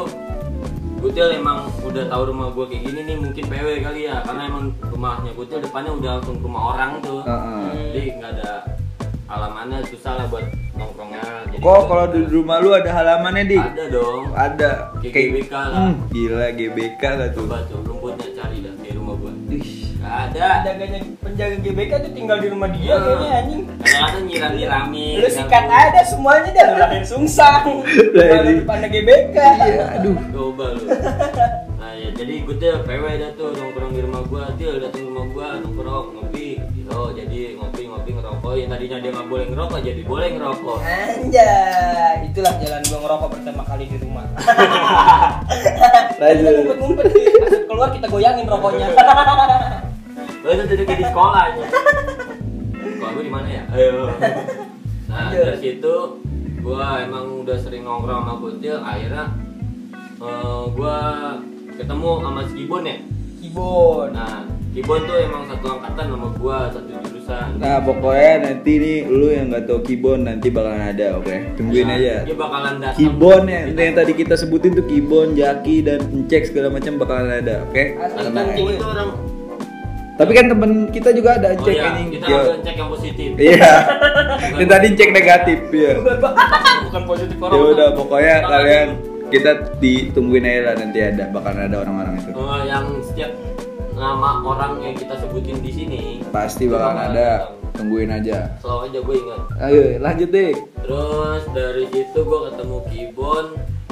Kutil 0.97 1.29
emang 1.35 1.59
udah 1.81 2.05
tahu 2.07 2.23
rumah 2.27 2.49
gue 2.51 2.65
kayak 2.67 2.83
gini 2.85 3.01
nih 3.05 3.17
mungkin 3.17 3.45
PW 3.47 3.67
kali 3.81 4.01
ya 4.05 4.21
karena 4.21 4.43
emang 4.47 4.65
rumahnya 4.83 5.31
Kutil 5.33 5.59
depannya 5.61 5.93
udah 5.93 6.11
langsung 6.19 6.37
rumah 6.41 6.63
orang 6.75 6.91
tuh 7.01 7.21
Heeh. 7.23 7.65
jadi 7.93 8.01
nggak 8.17 8.31
ada 8.33 8.51
halamannya 9.27 9.79
susah 9.87 10.13
lah 10.15 10.27
buat 10.27 10.45
nongkrongnya 10.73 11.23
Kok 11.57 11.81
kalau 11.87 12.07
di 12.09 12.21
rumah 12.27 12.61
lu 12.61 12.71
ada 12.71 12.91
halamannya, 12.93 13.43
Dik? 13.45 13.59
ada 13.65 13.85
dong 13.89 14.23
Ada. 14.31 14.71
Kayak 15.01 15.15
GBK 15.33 15.53
lah. 15.53 15.79
Hmm, 15.83 15.95
gila 16.11 16.47
GBK 16.53 17.03
gak 17.03 17.29
tuh? 17.33 17.45
coba 17.45 17.59
tuh 17.65 17.79
rumputnya 17.83 18.29
cari 18.35 18.57
dah 18.61 18.75
di 18.77 18.91
rumah 18.93 19.15
gue 19.17 19.33
Ih. 19.53 19.86
Nggak 20.07 20.19
ada 20.31 20.47
Penjaganya 20.63 21.01
penjaga 21.19 21.57
GBK 21.59 21.93
tuh 21.99 22.13
tinggal 22.15 22.39
di 22.39 22.49
rumah 22.49 22.69
dia 22.71 22.95
kayaknya 22.95 23.31
anjing. 23.43 23.63
kadang-kadang 23.67 24.25
nyiram 24.31 24.53
nyiramin 24.55 25.17
Lu 25.19 25.29
sikat 25.29 25.67
aja 25.67 26.03
semuanya 26.07 26.51
dah 26.55 26.65
lu 26.71 26.77
lahir 26.79 27.03
sungsang. 27.03 27.65
Kalau 28.15 28.43
ini. 28.47 28.63
depan 28.63 28.87
GBK. 28.87 29.37
Iya, 29.37 29.85
aduh. 29.99 30.17
coba 30.31 30.65
lu 30.79 30.85
nah 31.77 31.93
ya 31.93 32.09
jadi 32.15 32.35
gue 32.43 32.57
tuh 32.57 32.83
PW 32.83 33.05
dah 33.21 33.31
tuh 33.37 33.53
nongkrong 33.53 33.93
di 33.93 34.01
rumah 34.01 34.23
gua 34.27 34.49
dia 34.57 34.75
datang 34.81 34.97
ke 34.97 35.09
rumah 35.13 35.27
gua 35.29 35.47
nongkrong 35.61 36.07
ngopi 36.17 36.49
gitu 36.73 37.01
jadi 37.13 37.39
ngopi 37.61 37.83
ngopi 37.87 38.11
ngerokok 38.17 38.53
yang 38.57 38.71
tadinya 38.73 38.99
dia 38.99 39.11
nggak 39.13 39.29
boleh 39.29 39.47
ngerokok 39.53 39.79
jadi 39.85 40.03
boleh 40.03 40.29
ngerokok 40.35 40.79
Anjay, 40.83 42.17
itulah 42.27 42.55
jalan 42.59 42.83
gua 42.89 42.99
ngerokok 43.05 43.29
pertama 43.29 43.63
kali 43.69 43.85
di 43.87 43.99
rumah. 44.01 44.25
Lanjut. 46.21 46.49
Ngumpet-ngumpet 46.49 47.07
Pas 47.37 47.53
keluar 47.69 47.89
kita 47.93 48.07
goyangin 48.09 48.47
rokoknya. 48.49 48.87
Itu 50.57 50.65
tadi 50.67 50.83
kayak 50.83 50.99
di 50.99 51.07
sekolah 51.07 51.41
aja 51.45 51.65
sekolah 52.77 53.11
gua 53.13 53.23
di 53.23 53.33
mana 53.33 53.49
ya? 53.49 53.63
Ayo. 53.71 54.09
Nah 55.07 55.31
Lanjut. 55.31 55.45
dari 55.45 55.59
situ 55.61 55.95
gua 56.59 56.87
emang 56.99 57.25
udah 57.41 57.57
sering 57.57 57.83
nongkrong 57.83 58.21
sama 58.21 58.35
Kutil 58.37 58.77
akhirnya 58.77 59.25
eh, 60.17 60.63
gua 60.73 60.97
ketemu 61.73 62.11
sama 62.21 62.41
si 62.43 62.53
Kibon 62.57 62.83
ya? 62.83 62.97
Kibon. 63.39 64.09
nah 64.11 64.43
Kibon 64.73 65.01
tuh 65.05 65.17
emang 65.17 65.43
satu 65.47 65.67
angkatan 65.71 66.05
sama 66.11 66.29
gua 66.35 66.59
satu 66.69 66.89
jurusan. 66.91 67.49
Nah 67.57 67.81
pokoknya 67.81 68.33
nanti 68.43 68.73
nih 68.77 68.99
lu 69.05 69.29
yang 69.29 69.49
gak 69.49 69.65
tau 69.65 69.81
kibon 69.81 70.21
nanti 70.23 70.49
bakalan 70.49 70.85
ada 70.87 71.17
oke? 71.17 71.37
Tungguin 71.57 71.87
Nah, 71.87 71.97
aja. 71.97 72.15
dia 72.23 72.37
bakalan 72.37 72.75
datang. 72.77 72.97
Kibon 72.99 73.43
yang, 73.47 73.65
yang 73.73 73.95
tadi 73.95 74.13
kita 74.13 74.35
sebutin 74.35 74.73
tuh 74.73 74.85
kibon 74.85 75.33
jaki 75.33 75.81
dan 75.81 76.05
encek 76.07 76.45
segala 76.45 76.69
macam 76.69 76.97
bakalan 76.97 77.41
ada 77.41 77.65
oke? 77.65 77.83
Asli, 77.95 78.21
Tapi 78.21 78.25
Tenang 78.27 78.49
itu 78.53 78.85
orang 78.85 79.11
tapi 80.17 80.33
kan 80.33 80.47
temen 80.47 80.71
kita 80.89 81.13
juga 81.13 81.37
ada 81.37 81.49
Oh 81.49 81.55
encek 81.55 81.73
iya, 81.73 81.85
anjing 81.87 82.09
kita 82.11 82.25
Yo. 82.25 82.37
ambil 82.39 82.57
cek 82.59 82.75
yang 82.75 82.89
positif. 82.89 83.29
iya 83.37 83.73
yang 84.59 84.69
tadi 84.69 84.85
encek 84.89 85.11
negatif 85.11 85.59
ya 85.71 85.93
Bukan 86.83 87.03
positif 87.05 87.37
ya 87.37 87.43
corona. 87.43 87.69
udah 87.71 87.89
pokoknya 87.93 88.35
kalian 88.43 88.89
lagi, 88.91 89.29
kita 89.29 89.51
ditungguin 89.77 90.45
aja 90.45 90.61
lah 90.63 90.75
nanti 90.77 90.99
ada 91.01 91.25
bakalan 91.29 91.63
ada 91.65 91.77
orang-orang 91.79 92.15
itu 92.17 92.31
eh, 92.31 92.63
yang 92.65 92.85
setiap 93.03 93.31
nama 93.93 94.31
orang 94.41 94.73
yang 94.83 94.95
kita 94.95 95.15
sebutin 95.17 95.57
di 95.59 95.71
sini 95.71 96.03
pasti 96.29 96.65
itu 96.65 96.73
bakalan 96.73 96.95
bakalan 96.95 97.11
ada 97.11 97.29
datang. 97.39 97.75
tungguin 97.75 98.11
aja 98.11 98.39
Selalu 98.57 98.81
aja 98.83 98.99
gue 98.99 99.15
ingat. 99.19 99.41
ayo 99.61 99.83
lanjut 99.99 100.29
deh 100.31 100.53
Terus 100.79 101.43
dari 101.51 101.85
situ 101.91 102.19
gue 102.19 102.41
ketemu 102.47 102.77
Kibon 102.87 103.47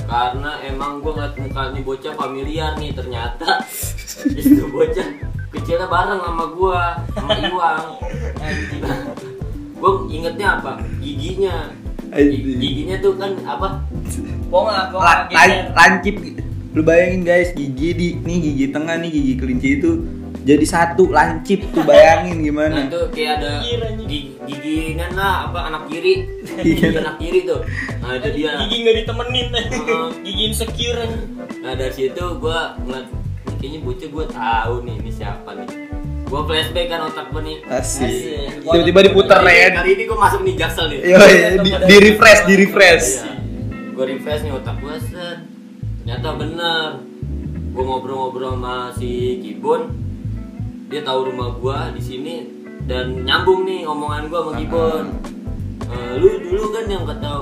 karena 0.04 0.52
emang 0.62 1.00
gue 1.00 1.10
ngeliat 1.10 1.34
muka 1.34 1.62
nih 1.68 1.82
bocah 1.82 2.12
familiar 2.14 2.70
nih 2.76 2.92
ternyata 2.92 3.60
itu 4.40 4.64
bocah 4.66 5.08
kecilnya 5.54 5.86
bareng 5.86 6.20
sama 6.20 6.44
gue 6.50 6.80
sama 7.14 7.30
Iwang. 7.46 7.84
Gue 9.74 9.92
ingetnya 10.10 10.58
apa? 10.58 10.72
Giginya. 10.98 11.70
Gi- 12.10 12.58
giginya 12.58 12.96
tuh 12.98 13.14
kan 13.14 13.34
apa? 13.44 13.82
Ponga, 14.46 14.88
ponga 14.88 15.26
lancip. 15.72 16.14
Lu 16.74 16.82
bayangin 16.82 17.22
guys 17.22 17.50
gigi 17.52 17.90
di 17.90 18.08
nih 18.18 18.38
gigi 18.40 18.66
tengah 18.68 18.98
nih 18.98 19.06
gigi 19.08 19.34
kelinci 19.34 19.78
itu 19.78 20.02
jadi 20.44 20.60
satu 20.60 21.08
lancip 21.08 21.62
tuh 21.70 21.86
bayangin 21.88 22.36
Nah 22.36 22.44
gimana 22.44 22.76
itu 22.84 23.00
kayak 23.10 23.30
ada 23.40 23.50
Gigi, 24.04 24.36
giginan 24.44 25.14
lah 25.14 25.48
apa 25.48 25.70
anak 25.70 25.82
kiri. 25.88 26.26
Iya. 26.44 26.62
gigi 26.62 26.84
anak 26.94 27.16
kiri 27.16 27.40
tuh. 27.44 27.60
Nah 27.98 28.12
itu 28.14 28.28
dia. 28.34 28.50
Gigi 28.60 28.76
nggak 28.82 28.96
ditemenin 29.00 29.46
Heeh. 29.54 30.06
Gigi 30.20 30.42
insecure 30.44 31.02
nah 31.64 31.72
dari 31.72 31.94
situ 31.96 32.24
gua 32.36 32.76
ngeliat 32.78 33.08
"Ini 33.08 33.23
kayaknya 33.64 33.80
bocah 33.80 34.08
gua 34.12 34.24
tahu 34.28 34.74
nih 34.84 34.94
ini 35.00 35.10
siapa 35.10 35.50
nih. 35.56 35.68
Gua 36.28 36.40
flashback 36.44 36.86
kan 36.86 37.00
otak 37.08 37.26
gua 37.32 37.40
nih. 37.40 37.56
Asik. 37.64 38.04
Asik. 38.04 38.60
tiba-tiba 38.60 39.00
diputer 39.02 39.38
ini- 39.40 39.46
len 39.48 39.70
kali 39.72 39.90
ini 39.96 40.02
gua 40.04 40.18
masuk 40.20 40.40
nih 40.44 40.54
jaksel 40.54 40.86
nih. 40.92 40.98
Yo, 41.00 41.16
di, 41.64 41.70
di 41.72 41.96
refresh 41.98 42.40
di 42.44 42.54
refresh 42.60 43.06
Iya. 43.16 43.32
gua 43.96 44.04
refresh 44.04 44.40
nih 44.44 44.52
otak 44.52 44.76
gua 44.78 44.94
set. 45.00 45.38
Ternyata 46.04 46.28
bener. 46.36 46.88
Gua 47.72 47.82
ngobrol-ngobrol 47.82 48.52
sama 48.52 48.74
si 48.92 49.10
Kibon. 49.40 49.80
Dia 50.92 51.00
tahu 51.00 51.32
rumah 51.32 51.56
gua 51.56 51.88
di 51.88 52.04
sini 52.04 52.34
dan 52.84 53.24
nyambung 53.24 53.64
nih 53.64 53.88
omongan 53.88 54.28
gua 54.28 54.40
sama 54.44 54.52
Kibon. 54.60 55.04
Eh, 55.84 56.12
lu 56.16 56.28
dulu 56.38 56.64
kan 56.70 56.84
yang 56.84 57.08
kata 57.08 57.32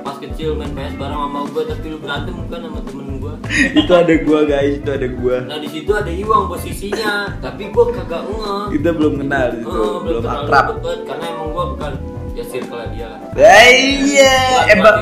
pas 0.00 0.16
kecil 0.16 0.54
main 0.54 0.70
PS 0.70 0.94
bareng 0.94 1.20
sama 1.20 1.40
gua 1.46 1.62
tapi 1.64 1.86
lu 1.86 1.98
berantem 1.98 2.34
kan 2.44 2.60
sama 2.60 2.80
temen 2.82 3.06
gua. 3.18 3.34
Itu 3.78 3.92
ada 3.92 4.14
gua 4.18 4.40
guys 4.44 4.72
itu 4.76 4.90
ada 4.90 5.08
gua. 5.10 5.36
Nah 5.42 5.58
di 5.58 5.68
situ 5.68 5.90
ada 5.90 6.08
Iwang 6.08 6.44
posisinya 6.46 7.12
tapi 7.38 7.62
gua 7.68 7.84
kagak 7.90 8.22
ngeh 8.24 8.64
kita 8.72 8.90
belum 8.90 9.14
kenal 9.18 9.46
itu 9.52 9.66
Eh, 9.68 9.96
belum 10.00 10.20
terlalu 10.20 10.44
akrab. 10.44 10.64
deket 10.74 10.98
karena 11.04 11.24
emang 11.28 11.48
gua 11.50 11.64
bukan 11.72 11.92
ya 12.32 12.44
circle 12.44 12.84
dia 12.90 13.06
lah. 13.08 13.20
Eh, 13.34 13.70
iya 14.06 14.36
emang 14.70 14.96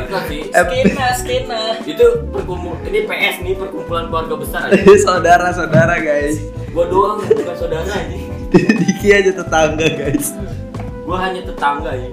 Skena, 0.48 1.06
skena. 1.12 1.60
itu 1.82 2.04
perkumpul 2.26 2.72
ini 2.82 3.04
PS 3.04 3.36
nih 3.42 3.54
perkumpulan 3.54 4.04
keluarga 4.06 4.34
besar 4.36 4.60
aja 4.66 4.80
saudara 5.06 5.48
saudara 5.50 5.94
guys. 5.98 6.40
Gua 6.70 6.84
doang 6.86 7.20
bukan 7.22 7.54
saudara 7.54 7.84
aja 7.84 8.16
Diki 8.80 9.08
aja 9.10 9.32
tetangga 9.34 9.86
guys. 9.86 10.32
Gua 11.02 11.22
hanya 11.22 11.38
tetangga 11.40 11.92
ya 11.92 12.08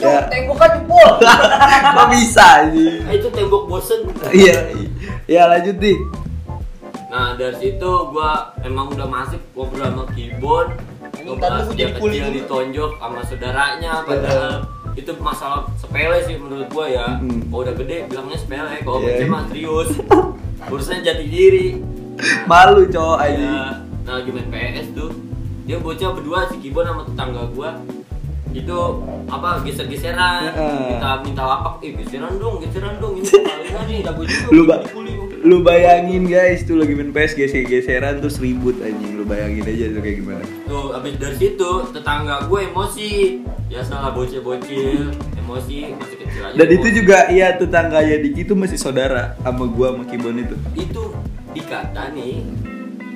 ya. 0.00 0.20
Tembok 0.30 0.56
kan 0.56 0.70
jebol. 0.78 1.10
kok 1.96 2.06
bisa 2.14 2.48
sih 2.70 3.02
Ah, 3.04 3.12
itu 3.14 3.28
tembok 3.34 3.62
bosen. 3.66 4.00
Iya 4.30 4.56
iya 5.26 5.42
lanjut 5.44 5.76
dik 5.76 6.00
nah 7.08 7.32
dari 7.40 7.56
situ 7.56 7.90
gua 8.12 8.52
emang 8.60 8.92
udah 8.92 9.08
masuk 9.08 9.40
ngobrol 9.56 9.80
sama 9.80 10.04
tadi 10.12 10.28
gua 10.36 10.68
dia 11.72 11.88
kecil 11.96 12.26
ditonjok 12.36 13.00
sama 13.00 13.20
saudaranya 13.24 14.04
padahal 14.04 14.68
itu 14.92 15.08
masalah 15.16 15.64
sepele 15.80 16.20
sih 16.26 16.36
menurut 16.36 16.68
gua 16.68 16.84
ya. 16.84 17.06
Hmm. 17.16 17.48
kalau 17.48 17.64
udah 17.64 17.74
gede 17.80 17.96
bilangnya 18.12 18.36
sepele 18.36 18.76
kalau 18.84 18.98
Iya. 19.00 19.08
kecil 19.14 19.26
mah 19.30 19.42
serius. 19.48 19.88
Urusannya 20.68 21.00
jati 21.00 21.24
diri. 21.24 21.66
Nah, 22.18 22.44
malu 22.44 22.84
cowok 22.84 23.18
aja 23.22 23.40
Ya, 23.40 23.62
nah 24.04 24.12
lagi 24.20 24.30
main 24.34 24.50
PS 24.50 24.92
tuh. 24.92 25.08
Dia 25.64 25.78
bocah 25.78 26.10
berdua 26.12 26.50
si 26.50 26.60
Kibon 26.60 26.84
sama 26.84 27.06
tetangga 27.06 27.46
gua 27.54 27.78
itu 28.64 28.78
apa 29.28 29.62
geser-geseran. 29.62 30.50
Heeh. 30.50 30.98
minta 30.98 31.10
minta 31.22 31.42
lapak 31.46 31.80
eh 31.84 31.92
geseran 31.94 32.34
dong 32.36 32.58
geseran 32.62 32.94
dong 32.98 33.14
ini 33.18 33.28
palingan 33.28 33.84
nih 33.86 33.98
jago 34.02 34.22
juga. 34.26 34.48
Lu 34.50 34.62
ba 34.66 34.76
lu 35.38 35.56
bayangin 35.62 36.26
guys 36.26 36.66
tuh 36.66 36.82
lagi 36.82 36.98
main 36.98 37.14
PS 37.14 37.38
geser 37.38 37.62
geseran 37.64 38.18
terus 38.18 38.42
ribut 38.42 38.74
anjing. 38.82 39.14
Lu 39.14 39.24
bayangin 39.24 39.62
aja 39.64 39.84
tuh 39.94 40.00
kayak 40.02 40.16
gimana. 40.20 40.44
Tuh 40.66 40.96
abis 40.98 41.14
dari 41.16 41.36
situ 41.38 41.70
tetangga 41.94 42.46
gue 42.50 42.60
emosi. 42.68 43.10
Ya 43.68 43.84
salah 43.84 44.10
bocil-bocil. 44.16 45.12
Emosi 45.36 45.92
masih 45.96 46.16
kecil 46.24 46.40
aja 46.44 46.56
dan 46.56 46.66
emosi. 46.68 46.76
itu 46.76 46.88
juga 47.04 47.18
iya 47.32 47.56
tetangganya 47.56 48.16
Diki 48.20 48.44
itu 48.44 48.52
masih 48.52 48.76
saudara 48.76 49.36
sama 49.40 49.64
gua 49.68 49.96
sama 49.96 50.04
Kibon 50.08 50.40
itu. 50.40 50.56
Itu 50.76 51.16
dikata 51.56 52.12
nih 52.12 52.44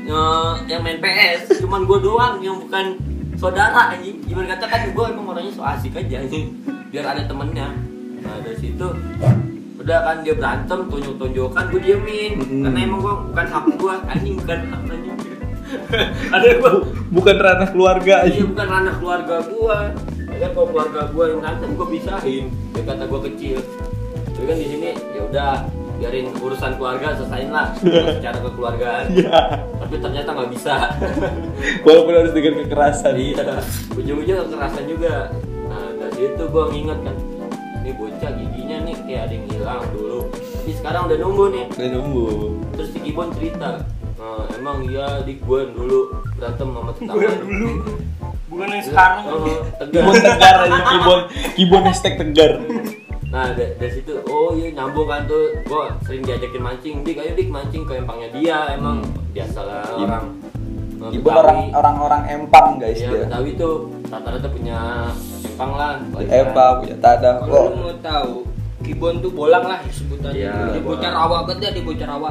eh, 0.08 0.52
yang 0.68 0.80
main 0.82 0.98
PS 0.98 1.60
cuman 1.62 1.84
gue 1.84 1.98
doang 2.00 2.34
yang 2.40 2.56
bukan 2.58 3.11
saudara 3.42 3.90
anjing. 3.90 4.22
Gimana 4.22 4.54
kata 4.54 4.64
kan 4.70 4.80
gue 4.94 5.04
emang 5.10 5.26
orangnya 5.34 5.50
so 5.50 5.66
asik 5.66 5.98
aja 5.98 6.22
anjing. 6.22 6.54
Biar 6.94 7.04
ada 7.10 7.26
temennya. 7.26 7.74
Nah 8.22 8.38
dari 8.38 8.54
situ 8.62 8.86
udah 9.82 9.98
kan 10.06 10.16
dia 10.22 10.38
berantem 10.38 10.78
tonjok 10.86 11.14
tonjokan 11.18 11.64
gue 11.74 11.80
diemin. 11.82 12.32
Mm-mm. 12.38 12.62
karena 12.62 12.78
emang 12.86 13.00
gue 13.02 13.14
bukan 13.34 13.46
hak 13.50 13.66
gue 13.74 13.94
anjing 14.14 14.34
bukan 14.38 14.58
hak 14.70 14.82
anjing. 14.86 15.16
Ada 16.36 16.46
gue 16.60 16.72
bukan 17.10 17.36
ranah 17.40 17.68
keluarga 17.72 18.28
iya 18.28 18.44
bukan 18.44 18.66
ranah 18.68 18.94
keluarga 19.00 19.36
gue 19.40 19.78
kan 20.42 20.50
kalau 20.58 20.68
keluarga 20.68 21.00
gue 21.10 21.24
yang 21.34 21.38
berantem 21.42 21.70
gue 21.74 21.86
pisahin. 21.98 22.44
Dia 22.78 22.82
kata 22.86 23.04
gue 23.10 23.20
kecil. 23.32 23.58
Tapi 24.32 24.44
kan 24.46 24.56
di 24.58 24.66
sini 24.70 24.90
ya 25.18 25.22
udah 25.26 25.52
biarin 26.02 26.34
urusan 26.34 26.74
keluarga 26.74 27.14
selesain 27.14 27.54
lah 27.54 27.70
secara 28.18 28.38
kekeluargaan. 28.42 29.04
Iya. 29.14 29.38
tapi 29.78 29.94
ternyata 30.02 30.28
nggak 30.34 30.50
bisa. 30.50 30.74
Walaupun 31.86 32.12
harus 32.18 32.32
dengan 32.34 32.66
kekerasan. 32.66 33.14
Iya. 33.14 33.62
Ujung-ujung 33.94 34.50
kekerasan 34.50 34.84
juga. 34.90 35.30
Nah 35.70 35.86
dari 35.94 36.26
situ 36.26 36.44
gue 36.50 36.64
nginget 36.74 36.98
kan 37.06 37.16
ini 37.82 37.90
bocah 37.94 38.30
giginya 38.34 38.76
nih 38.82 38.96
kayak 39.06 39.22
ada 39.30 39.34
yang 39.38 39.46
hilang 39.54 39.82
dulu. 39.94 40.18
Tapi 40.34 40.70
sekarang 40.74 41.02
udah 41.06 41.18
nunggu 41.22 41.44
nih. 41.54 41.64
Udah 41.70 41.88
nunggu. 41.94 42.26
Terus 42.74 42.88
si 42.90 42.98
Kibon 42.98 43.30
cerita 43.38 43.82
Eh, 44.22 44.44
emang 44.54 44.86
iya 44.86 45.18
dik 45.26 45.42
gue 45.42 45.60
dulu 45.74 46.14
berantem 46.38 46.70
sama 46.70 46.94
tetangga. 46.94 47.30
Dulu. 47.42 47.70
Bukan 48.46 48.68
yang 48.70 48.84
sekarang. 48.86 49.18
Tegar. 49.82 49.98
Kibon 49.98 50.14
tegar 50.22 50.56
aja 50.62 50.80
kibon 50.86 51.20
kibon 51.58 51.82
hashtag 51.82 52.14
tegar. 52.22 52.52
Nah 53.32 53.48
da- 53.48 53.74
dari 53.74 53.88
situ 53.90 54.12
oh 54.22 54.52
iya 54.52 54.68
nyambung 54.70 55.08
kan 55.08 55.24
tuh 55.24 55.56
gue 55.58 55.82
sering 56.02 56.20
diajakin 56.22 56.60
mancing 56.60 56.94
dik 57.00 57.16
ayo 57.16 57.32
dik 57.32 57.48
mancing 57.48 57.82
ke 57.82 57.96
empangnya 57.96 58.28
dia 58.30 58.58
emang 58.70 59.00
biasalah 59.32 59.88
Iya. 59.90 60.04
orang 60.04 60.24
Kibon 61.02 61.18
Betawi. 61.26 61.42
orang 61.42 61.58
orang-orang 61.74 62.22
empang 62.30 62.68
guys 62.76 62.94
Iya, 62.94 63.08
dia. 63.08 63.20
Betawi 63.24 63.50
tuh 63.56 63.74
rata-rata 64.06 64.46
punya 64.46 64.78
empang 65.42 65.72
lah 65.72 65.92
Empang 66.22 66.72
punya 66.78 66.96
tadah 67.00 67.34
kalau 67.40 67.72
mau 67.74 67.90
tahu 67.98 68.32
Kibon 68.82 69.18
tuh 69.18 69.32
bolang 69.32 69.64
lah 69.64 69.80
sebutannya 69.88 70.36
Iya, 70.36 70.52
dia 70.70 70.82
bocah 70.82 71.10
rawa 71.10 71.36
banget 71.42 71.56
dia, 71.58 71.70
dia 71.72 71.82
bocah 71.82 72.06
rawa 72.08 72.30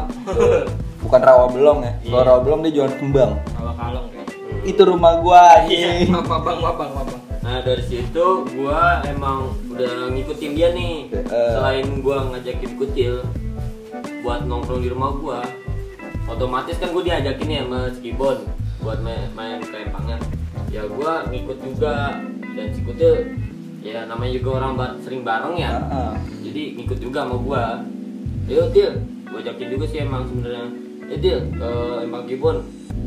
Bukan 1.04 1.18
rawa 1.20 1.50
belong 1.50 1.80
ya. 1.82 1.92
Kalau 2.00 2.14
Iya. 2.14 2.28
rawa 2.28 2.40
belong 2.42 2.60
dia 2.62 2.72
jualan 2.74 2.96
kembang. 2.96 3.32
rawa 3.52 3.74
kalong 3.74 4.06
kayaknya 4.08 4.38
Itu 4.64 4.82
rumah 4.86 5.14
gua 5.18 5.42
iya 5.66 5.98
anjing. 5.98 6.14
apa 6.14 6.36
bang 6.38 6.60
apa 6.62 6.72
bang 6.78 6.92
apa 6.96 7.16
Nah 7.42 7.58
dari 7.66 7.82
situ 7.82 8.26
gua 8.54 9.02
emang 9.10 9.50
udah 9.74 10.14
ngikutin 10.14 10.52
dia 10.54 10.70
nih. 10.78 11.10
Eh. 11.10 11.52
Selain 11.58 11.86
gua 12.06 12.30
ngajakin 12.30 12.72
kutil 12.78 13.26
buat 14.22 14.46
nongkrong 14.46 14.86
di 14.86 14.90
rumah 14.94 15.12
gua, 15.18 15.42
otomatis 16.30 16.78
kan 16.78 16.94
gua 16.94 17.02
diajakin 17.02 17.50
ya 17.50 17.62
sama 17.66 17.90
si 17.90 18.00
Kibon 18.06 18.46
buat 18.86 19.02
main, 19.02 19.30
main 19.34 19.58
ke. 19.62 19.78
Ya 20.72 20.86
gua 20.88 21.26
ngikut 21.28 21.58
juga 21.66 22.22
dan 22.54 22.68
si 22.72 22.80
kutil 22.86 23.34
ya 23.82 24.06
namanya 24.06 24.38
juga 24.38 24.50
orang 24.62 24.74
ba- 24.78 24.98
sering 25.02 25.26
bareng 25.26 25.58
ya. 25.58 25.82
Heeh. 25.82 26.14
Jadi 26.46 26.62
ngikut 26.78 27.00
juga 27.02 27.26
sama 27.26 27.36
gua. 27.42 27.64
Ayo 28.46 28.70
Til, 28.70 29.02
gua 29.28 29.42
ajakin 29.42 29.68
juga 29.74 29.86
sih 29.90 30.00
emang 30.06 30.30
sebenarnya. 30.30 30.66
Eh 31.10 31.18
Til, 31.18 31.40
ke 31.58 31.72
empang 32.06 32.26
Kibon. 32.30 32.58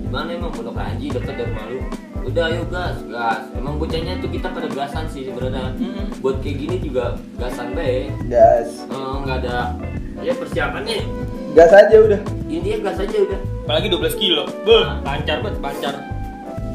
Gimana 0.05 0.29
emang 0.35 0.51
Pondok 0.51 0.75
Ranji 0.77 1.07
dekat 1.11 1.35
dari 1.39 1.51
rumah 1.55 1.67
lu? 1.71 1.81
Udah 2.25 2.45
ayo 2.49 2.63
gas, 2.73 2.97
gas. 3.07 3.41
Emang 3.53 3.77
bocahnya 3.77 4.17
tuh 4.19 4.33
kita 4.33 4.49
pada 4.49 4.69
gasan 4.73 5.05
sih 5.13 5.29
sebenarnya. 5.29 5.77
Mm-mm. 5.77 6.19
Buat 6.25 6.41
kayak 6.41 6.57
gini 6.57 6.77
juga 6.81 7.21
gasan 7.37 7.77
be. 7.77 8.09
Gas. 8.33 8.89
Eh, 8.89 9.15
nggak 9.25 9.39
ada 9.45 9.77
ya 10.25 10.33
persiapannya. 10.33 11.05
Gas 11.53 11.71
aja 11.71 11.97
udah. 12.01 12.21
Intinya 12.49 12.91
gas 12.91 12.99
aja 13.05 13.19
udah. 13.19 13.41
apalagi 13.65 13.89
12 13.89 14.21
kilo 14.21 14.45
beuh 14.69 14.85
lancar 15.09 15.41
banget 15.41 15.57
lancar 15.65 15.95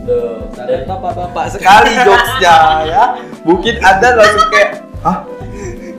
Tuh, 0.10 0.42
dari 0.58 0.90
bapak-bapak 0.90 1.54
sekali 1.54 1.94
jokesnya 2.02 2.58
ya. 2.90 3.04
Mungkin 3.46 3.78
ada 3.78 4.18
langsung 4.18 4.42
kayak, 4.50 4.82
hah? 5.06 5.22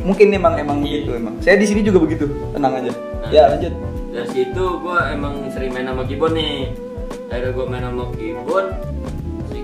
Mungkin 0.02 0.34
emang 0.34 0.58
emang 0.58 0.82
begitu 0.82 1.14
emang. 1.14 1.38
Saya 1.38 1.62
di 1.62 1.68
sini 1.68 1.86
juga 1.86 2.02
begitu. 2.02 2.26
Tenang 2.50 2.74
aja. 2.74 2.90
Ya 3.30 3.54
lanjut. 3.54 3.70
dari 4.10 4.26
situ 4.34 4.64
gua 4.82 5.14
emang 5.14 5.46
sering 5.54 5.70
main 5.70 5.86
sama 5.86 6.02
Kibon 6.02 6.34
nih. 6.34 6.74
Akhirnya 7.30 7.54
gua 7.54 7.66
main 7.70 7.84
sama 7.86 8.04
Kibon. 8.18 8.66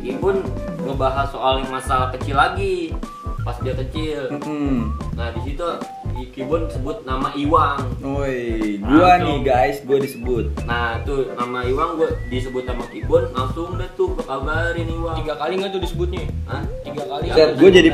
Si 0.07 0.15
Kibon 0.15 0.39
ngebahas 0.87 1.35
soal 1.35 1.59
yang 1.59 1.75
masalah 1.75 2.15
kecil 2.15 2.39
lagi 2.39 2.95
pas 3.43 3.59
dia 3.59 3.75
kecil. 3.75 4.39
Hmm. 4.39 4.95
Nah 5.19 5.35
di 5.35 5.43
situ 5.43 5.67
Ki- 6.15 6.31
Kibon 6.31 6.71
sebut 6.71 7.03
nama 7.03 7.35
Iwang. 7.35 7.83
Woi, 7.99 8.79
gua 8.79 9.19
Langsung. 9.19 9.27
nih 9.27 9.39
guys, 9.43 9.83
gua 9.83 9.99
disebut. 9.99 10.45
Nah 10.63 11.03
tuh 11.03 11.35
nama 11.35 11.67
Iwang 11.67 11.99
gua 11.99 12.15
disebut 12.25 12.63
sama 12.63 12.87
Kibon 12.87 13.35
langsung 13.35 13.75
deh 13.75 13.91
tuh 13.95 14.15
kabarin 14.17 14.87
Iwang. 14.87 15.19
tiga 15.19 15.35
kali 15.35 15.59
nggak 15.59 15.75
tuh 15.75 15.83
disebutnya 15.83 16.23
Hah? 16.47 16.63
tiga 16.87 17.03
kali 17.05 17.25
Set, 17.29 17.51
gua 17.59 17.69
jadi-. 17.69 17.93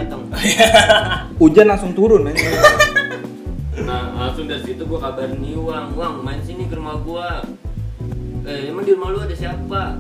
Hujan 1.41 1.67
langsung 1.67 1.97
turun. 1.97 2.29
Nah 3.73 4.13
langsung 4.15 4.45
dari 4.45 4.61
situ 4.63 4.85
gua 4.85 5.01
kabarin 5.03 5.41
Iwang, 5.41 5.97
Wang 5.97 6.21
main 6.21 6.45
sini 6.45 6.69
ke 6.69 6.77
rumah 6.77 7.01
gua. 7.01 7.41
Eh 8.45 8.69
emang 8.69 8.85
di 8.85 8.93
rumah 8.93 9.09
lu 9.09 9.19
ada 9.19 9.33
siapa? 9.33 9.97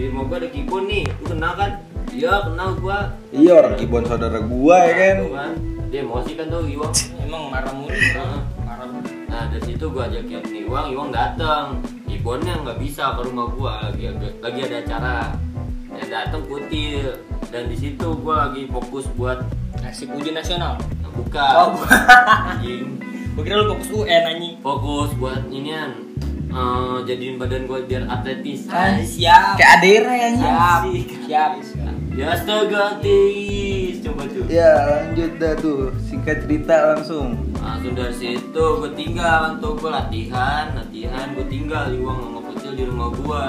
Di 0.00 0.08
rumah 0.08 0.24
gua 0.32 0.40
ada 0.40 0.48
Kibon 0.48 0.88
nih, 0.88 1.04
lu 1.20 1.24
kenal 1.28 1.52
kan? 1.60 1.72
Iya 2.08 2.32
kenal 2.48 2.70
gua. 2.80 3.12
iya 3.36 3.52
orang 3.52 3.76
kibon 3.76 4.00
saudara 4.08 4.40
gua 4.40 4.88
ya 4.88 4.94
kan. 4.96 5.16
Tuh 5.20 5.32
kan. 5.36 5.52
Dia 5.92 6.00
emosi 6.00 6.32
kan 6.40 6.46
tuh 6.48 6.64
Iwang. 6.64 6.94
emang 7.20 7.42
marah 7.52 7.72
mulu 7.76 7.92
Heeh. 7.92 8.40
marah 8.64 8.86
mulu 8.88 9.10
Nah 9.28 9.44
dari 9.52 9.60
situ 9.60 9.84
gua 9.92 10.08
ajakin 10.08 10.40
Iwang, 10.64 10.86
Iwang 10.88 11.10
datang. 11.12 11.84
Ibonnya 12.08 12.64
nggak 12.64 12.80
bisa 12.80 13.12
ke 13.12 13.20
rumah 13.28 13.46
gua 13.52 13.72
lagi 13.92 14.08
lagi 14.40 14.60
ada 14.64 14.76
acara. 14.88 15.16
Yang 15.92 16.08
datang 16.08 16.42
kutil 16.48 17.08
dan 17.52 17.62
di 17.68 17.76
situ 17.76 18.08
gua 18.24 18.48
lagi 18.48 18.72
fokus 18.72 19.04
buat 19.20 19.44
asik 19.84 20.16
ujian 20.16 20.32
nasional 20.32 20.80
nah, 20.80 21.12
buka. 21.12 21.46
Oh, 21.60 21.68
bukan. 21.76 22.00
Anjing. 22.56 22.86
gua 23.36 23.42
kira 23.44 23.54
lu 23.60 23.76
fokus 23.76 23.90
UN 23.92 24.22
anjing 24.24 24.54
Fokus 24.64 25.12
buat 25.20 25.44
inian 25.52 26.09
eh, 26.50 26.96
jadiin 27.06 27.38
badan 27.38 27.64
gua 27.64 27.80
biar 27.86 28.04
atletis. 28.10 28.66
Ah, 28.66 28.98
siap 28.98 29.56
Kayak 29.56 29.72
Adera 29.80 30.14
ya 30.14 30.28
siap 30.34 30.80
siap 31.24 31.50
Ya 32.10 32.26
astaga 32.34 32.98
tis 32.98 34.02
coba 34.02 34.26
tuh. 34.26 34.42
Ya 34.50 34.74
lanjut 34.82 35.38
dah 35.38 35.54
tuh, 35.56 35.94
singkat 36.04 36.42
cerita 36.44 36.92
langsung. 36.92 37.38
Langsung 37.62 37.94
dari 37.94 38.12
situ 38.12 38.64
gue 38.82 38.92
tinggal 38.98 39.56
untuk 39.56 39.78
gue 39.78 39.88
latihan, 39.94 40.74
latihan 40.74 41.32
gue 41.38 41.46
tinggal 41.46 41.88
Iwang 41.94 42.18
sama 42.18 42.40
Kucil 42.50 42.72
di 42.74 42.84
rumah 42.84 43.08
gua. 43.14 43.44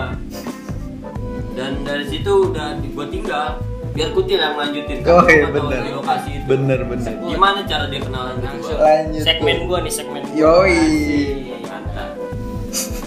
Dan 1.58 1.84
dari 1.84 2.06
situ 2.06 2.54
udah 2.54 2.78
gue 2.80 3.08
tinggal 3.10 3.60
biar 3.92 4.10
Kucil 4.16 4.40
yang 4.40 4.56
lanjutin 4.56 5.04
Oh 5.04 5.26
iya 5.28 5.50
atau 5.50 5.68
bener. 5.68 5.80
di 5.84 5.92
lokasi 5.92 6.30
itu. 6.38 6.46
Bener 6.48 6.80
bener. 6.86 7.12
Gimana 7.28 7.60
cara 7.66 7.86
dia 7.90 8.00
kenalan 8.00 8.36
ke 8.40 8.46
langsung? 8.46 8.78
Lanjut 8.78 9.22
segmen 9.26 9.56
tuh. 9.58 9.66
gua 9.68 9.78
nih 9.84 9.94
segmen 9.94 10.22
gua. 10.32 10.38
Yoi. 10.38 10.80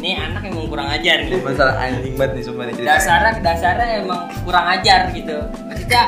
Ini 0.01 0.11
anak 0.21 0.45
emang 0.45 0.69
kurang 0.69 0.89
ajar 0.93 1.25
nih 1.25 1.33
Ini 1.33 1.41
masalah 1.41 1.75
anjing 1.81 2.15
banget 2.21 2.33
nih 2.37 2.43
sumpah 2.45 2.65
nih 2.69 2.75
dasarnya 2.85 3.33
dasarnya 3.41 3.87
emang 4.05 4.21
kurang 4.45 4.67
ajar 4.69 5.09
gitu. 5.17 5.37
Maksudnya 5.65 6.03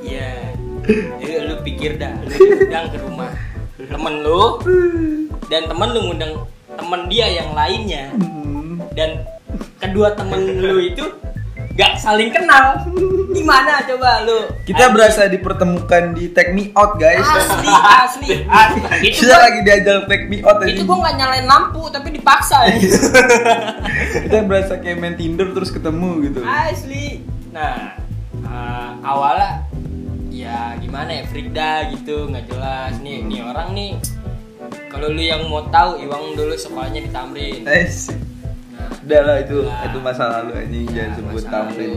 ya 0.00 0.30
lu, 1.20 1.52
lu 1.52 1.54
pikir 1.60 2.00
dah 2.00 2.16
lu 2.24 2.32
diundang 2.32 2.86
ke 2.88 2.98
rumah 3.02 3.30
temen 3.76 4.14
lu 4.24 4.42
dan 5.52 5.62
temen 5.68 5.88
lu 5.92 6.00
ngundang 6.08 6.32
temen 6.76 7.00
dia 7.12 7.26
yang 7.28 7.50
lainnya. 7.52 8.12
Hmm. 8.16 8.80
dan 8.96 9.24
kedua 9.76 10.16
temen 10.16 10.60
lu 10.60 10.80
itu 10.80 11.04
gak 11.76 12.00
saling 12.00 12.32
kenal. 12.32 12.80
Gimana 13.28 13.84
coba 13.84 14.24
lu? 14.24 14.48
Kita 14.64 14.88
berasa 14.88 15.28
dipertemukan 15.28 16.16
di 16.16 16.32
Take 16.32 16.56
Me 16.56 16.72
Out 16.72 16.96
guys. 16.96 17.20
asli 17.20 17.68
asli. 17.68 18.30
Asli. 18.48 18.80
Itu 19.04 19.20
Kita 19.22 19.36
gua, 19.36 19.44
lagi 19.44 19.58
diajak 19.60 20.08
Take 20.08 20.26
Me 20.26 20.38
Out 20.40 20.58
itu 20.64 20.82
gua 20.82 20.96
nggak 21.04 21.14
nyalain 21.14 21.46
lampu 21.46 21.82
tapi 21.92 22.08
dipaksa 22.10 22.64
gitu. 22.72 22.96
Kita 24.24 24.36
berasa 24.42 24.80
kayak 24.80 24.96
main 24.96 25.14
Tinder 25.14 25.52
terus 25.52 25.68
ketemu 25.68 26.24
gitu. 26.24 26.40
asli. 26.40 27.20
Nah 27.52 27.92
eh, 28.32 28.88
awalnya 29.04 29.68
ya 30.32 30.76
gimana 30.76 31.12
ya 31.12 31.22
Frida 31.28 31.92
gitu 31.92 32.26
nggak 32.26 32.48
jelas. 32.48 32.96
Nih 33.04 33.20
nih 33.20 33.44
orang 33.44 33.76
nih 33.76 33.92
kalau 34.88 35.12
lu 35.12 35.20
yang 35.20 35.44
mau 35.46 35.60
tahu 35.68 36.00
Iwang 36.00 36.32
dulu 36.34 36.56
sekolahnya 36.56 37.04
di 37.04 37.10
Tamrin 37.12 37.62
udah 39.06 39.20
lah 39.22 39.36
itu 39.38 39.56
Nah. 39.62 39.86
itu 39.86 39.98
masa 40.00 40.24
lalu 40.32 40.50
anjing 40.56 40.86
ya, 40.88 41.06
jangan 41.06 41.14
sebut 41.16 41.30
masa 41.38 41.48
Tamrin. 41.48 41.92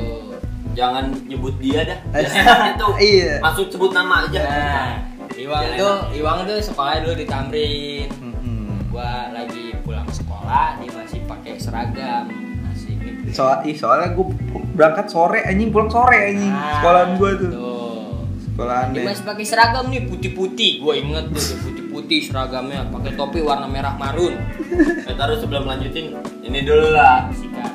Jangan 0.70 1.04
nyebut 1.26 1.56
dia 1.58 1.80
dah. 1.82 2.00
Enaknya 2.16 2.74
tuh. 2.78 2.94
iya. 2.96 3.34
Masuk 3.40 3.68
sebut 3.68 3.92
nama 3.92 4.24
aja. 4.24 4.40
nah 4.40 4.90
Iwang 5.32 5.64
tuh 5.74 5.94
enak. 6.06 6.16
Iwang 6.16 6.38
tuh 6.44 6.58
sekolahnya 6.60 7.00
dulu 7.02 7.16
di 7.16 7.26
Tamrin 7.26 8.08
Mm-mm. 8.14 8.90
gua 8.90 9.10
lagi 9.32 9.72
pulang 9.80 10.06
sekolah 10.06 10.78
dia 10.78 10.92
masih 10.92 11.20
pakai 11.24 11.54
seragam 11.56 12.28
masih 12.62 12.94
Soal, 13.30 13.62
ih, 13.64 13.74
soalnya 13.74 14.12
gue 14.12 14.26
berangkat 14.72 15.06
sore 15.08 15.40
anjing 15.42 15.70
pulang 15.70 15.88
sore 15.88 16.18
anjing 16.28 16.50
Nah, 16.50 16.74
sekolahan 16.76 17.10
gue 17.16 17.32
tuh 17.38 17.50
tuh. 17.50 18.14
sekolahan 18.42 18.88
Dia 18.90 18.98
deh 18.98 19.06
masih 19.08 19.24
pakai 19.24 19.46
seragam 19.46 19.86
nih 19.88 20.02
putih-putih. 20.04 20.72
Gue 20.80 20.94
inget 21.00 21.26
tuh 21.28 21.40
dia 21.40 21.79
putih-putih 22.10 22.22
seragamnya, 22.26 22.90
pakai 22.90 23.14
topi 23.14 23.40
warna 23.40 23.70
merah 23.70 23.94
marun. 23.94 24.34
Eh, 25.10 25.14
taruh 25.14 25.38
sebelum 25.38 25.66
lanjutin 25.66 26.14
ini 26.42 26.62
dulu 26.62 26.90
lah. 26.90 27.30
Sikat. 27.32 27.74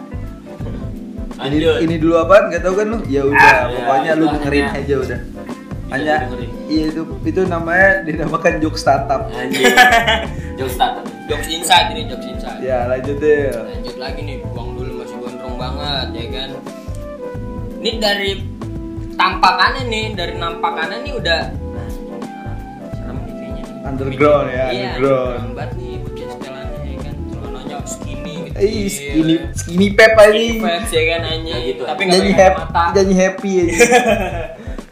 ini, 1.44 1.58
Lanjut. 1.60 1.76
ini 1.82 1.94
dulu 1.98 2.14
apa 2.16 2.46
nggak 2.46 2.62
tahu 2.62 2.74
kan 2.74 2.86
lu 2.88 2.98
ya 3.06 3.22
udah 3.22 3.42
Ah, 3.42 3.66
pokoknya 3.68 4.06
iya, 4.06 4.12
lu 4.14 4.26
dengerin 4.28 4.64
hanya- 4.64 4.78
aja 4.80 4.94
udah 4.96 5.20
hanya 5.90 6.14
iya 6.64 6.84
itu 6.88 7.02
itu 7.20 7.40
namanya 7.44 7.90
dinamakan 8.02 8.52
joke 8.58 8.78
startup 8.78 9.26
Anjing. 9.28 9.66
Jok 10.58 10.70
startup. 10.70 11.02
Jokes 11.26 11.48
inside 11.48 11.90
ini, 11.90 12.06
jokes 12.06 12.22
inside. 12.24 12.58
ya 12.60 12.86
lanjut 12.86 13.18
deh 13.18 13.50
Lanjut 13.50 13.96
lagi 13.98 14.20
nih, 14.22 14.36
buang 14.46 14.78
dulu 14.78 15.02
masih 15.02 15.16
gondrong 15.18 15.54
banget 15.56 16.06
ya 16.12 16.26
kan. 16.32 16.50
Ini 17.76 17.90
dari 17.98 18.30
tampakannya 19.12 19.82
nih, 19.84 20.04
dari 20.14 20.34
nampakannya 20.34 20.96
nih 21.02 21.12
udah 21.14 21.40
ah, 21.42 21.63
Underground 23.96 24.48
ya, 24.48 24.64
Iya, 24.66 24.88
underground. 24.92 25.38
banget 25.52 25.70
nih 25.74 25.92
bocah 26.00 26.26
setelannya 26.28 26.78
ya 26.82 26.96
kan. 26.98 27.14
Celananya 27.24 27.76
skinny 27.84 28.34
gitu. 28.42 28.56
Ih, 28.58 28.86
skinny 28.88 29.34
skinny 29.52 29.86
pep 29.92 30.12
anjing. 30.16 30.58
Fans 30.58 30.90
ya 30.90 31.02
kan 31.08 31.20
anjing. 31.24 31.46
Ya 31.48 31.58
gitu. 31.64 31.82
Tapi 31.84 32.00
nggak 32.02 32.16
Jadi 32.16 32.28
pakai 32.28 32.42
happy, 32.44 32.60
mata. 32.64 32.84
jadi 32.92 33.12
happy 33.16 33.50
anjing. 33.56 33.80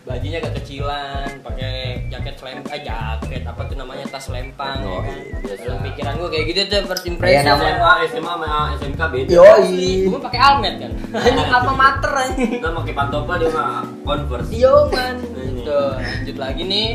bajunya 0.03 0.39
agak 0.39 0.53
kecilan 0.59 1.41
pakai 1.41 1.73
jaket 2.05 2.35
selem 2.37 2.61
eh 2.67 2.81
jaket 2.83 3.43
apa 3.45 3.65
tuh 3.65 3.77
namanya 3.77 4.05
tas 4.05 4.29
lempang 4.29 4.77
ya 4.77 4.91
Oh, 4.91 5.01
kan 5.01 5.19
biasa. 5.41 5.63
dalam 5.63 5.81
pikiran 5.81 6.13
gue 6.13 6.29
kayak 6.29 6.45
gitu 6.45 6.61
tuh 6.67 6.81
first 6.85 7.01
Iya, 7.01 7.11
impression 7.15 7.47
nama- 7.49 7.65
SMA, 7.65 7.93
SMA 8.11 8.33
sama 8.35 8.49
SMK 8.77 9.01
beda. 9.09 9.31
Yoi. 9.33 9.89
gue 10.05 10.21
pakai 10.21 10.41
almet 10.43 10.75
kan 10.77 10.93
anjing 11.17 11.49
apa 11.49 11.73
mater 11.73 12.13
anjing 12.19 12.51
Kita 12.51 12.69
pakai 12.75 12.93
pantopel 12.93 13.37
dia 13.39 13.51
mah 13.53 13.69
converse. 14.03 14.51
Yo 14.53 14.75
man 14.91 15.17
Ini. 15.23 15.63
Tuh 15.63 15.91
lanjut 15.95 16.37
lagi 16.37 16.63
nih 16.63 16.89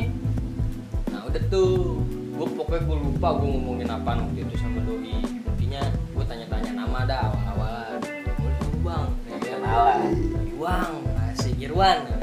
udah 1.28 1.44
tuh 1.48 2.02
Gue 2.32 2.48
pokoknya 2.54 2.82
gue 2.84 2.98
lupa 3.04 3.28
gue 3.36 3.48
ngomongin 3.50 3.90
apa 3.90 4.12
waktu 4.16 4.40
itu 4.40 4.56
sama 4.56 4.80
Doi 4.82 5.18
Intinya 5.18 5.82
gue 5.90 6.24
tanya-tanya 6.24 6.72
nama 6.76 7.00
dah 7.04 7.20
awal-awalan 7.26 7.98
Gue 8.38 8.52
dulu 8.54 8.78
bang 8.84 9.06
ya? 9.28 9.56
Kenalan. 9.58 10.00
Iwang 10.48 10.94
Asik 11.20 11.56
Irwan 11.58 11.98
Gue 12.06 12.22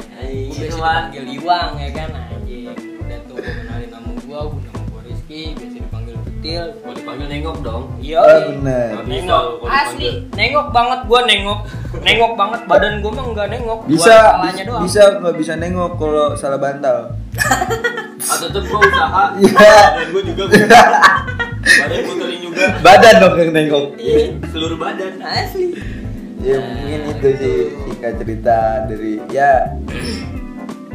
biasa 0.49 0.63
Irwan. 0.65 1.03
dipanggil 1.11 1.25
Iwang 1.35 1.71
ya 1.77 1.89
kan 1.93 2.09
anjing 2.15 2.71
Udah 2.97 3.19
tuh 3.25 3.37
gue 3.37 3.53
kenalin 3.55 3.89
nama 3.91 4.11
gue 4.13 4.23
Gue 4.41 4.61
nama 4.63 4.81
gue 4.85 5.01
Rizky 5.05 5.41
Biasa 5.53 5.77
dipanggil 5.81 6.15
Kutil 6.17 6.65
Kalau 6.73 6.95
dipanggil 6.95 7.27
nengok 7.29 7.57
dong. 7.61 7.83
Iya 7.99 8.21
Ah, 8.21 8.39
bener. 8.49 8.91
Nengok 9.05 9.45
Asli. 9.67 10.11
Nengok 10.33 10.67
banget 10.71 11.01
gue 11.05 11.21
nengok 11.27 11.61
Nengok 11.97 12.33
banget 12.35 12.61
Badan 12.65 12.95
gue 12.99 13.11
mah 13.11 13.25
nggak 13.29 13.49
nengok 13.51 13.79
Gua 13.83 13.91
Bisa 13.91 14.15
bisa 14.79 15.03
nggak 15.19 15.35
bisa 15.35 15.53
nengok 15.55 15.99
kalau 15.99 16.35
salah 16.35 16.57
bantal. 16.57 17.11
Tuh 18.49 18.63
gua 18.65 18.81
usaha. 18.81 19.25
Iya. 19.37 19.73
Dan 19.95 20.07
gua 20.11 20.23
juga 20.23 20.43
gua. 20.45 20.59
Badan 21.65 21.99
gua 22.01 22.15
kering 22.19 22.43
juga. 22.43 22.65
Badan 22.81 23.15
dong 23.19 23.35
yang 23.37 23.51
nengok. 23.53 23.85
Iya. 23.97 24.17
Seluruh 24.49 24.77
badan. 24.77 25.13
Asli 25.19 25.67
Ya 26.39 26.61
mungkin 26.61 27.01
itu 27.09 27.29
sih 27.41 27.57
singkat 27.89 28.21
cerita 28.21 28.59
dari 28.85 29.17
ya 29.33 29.65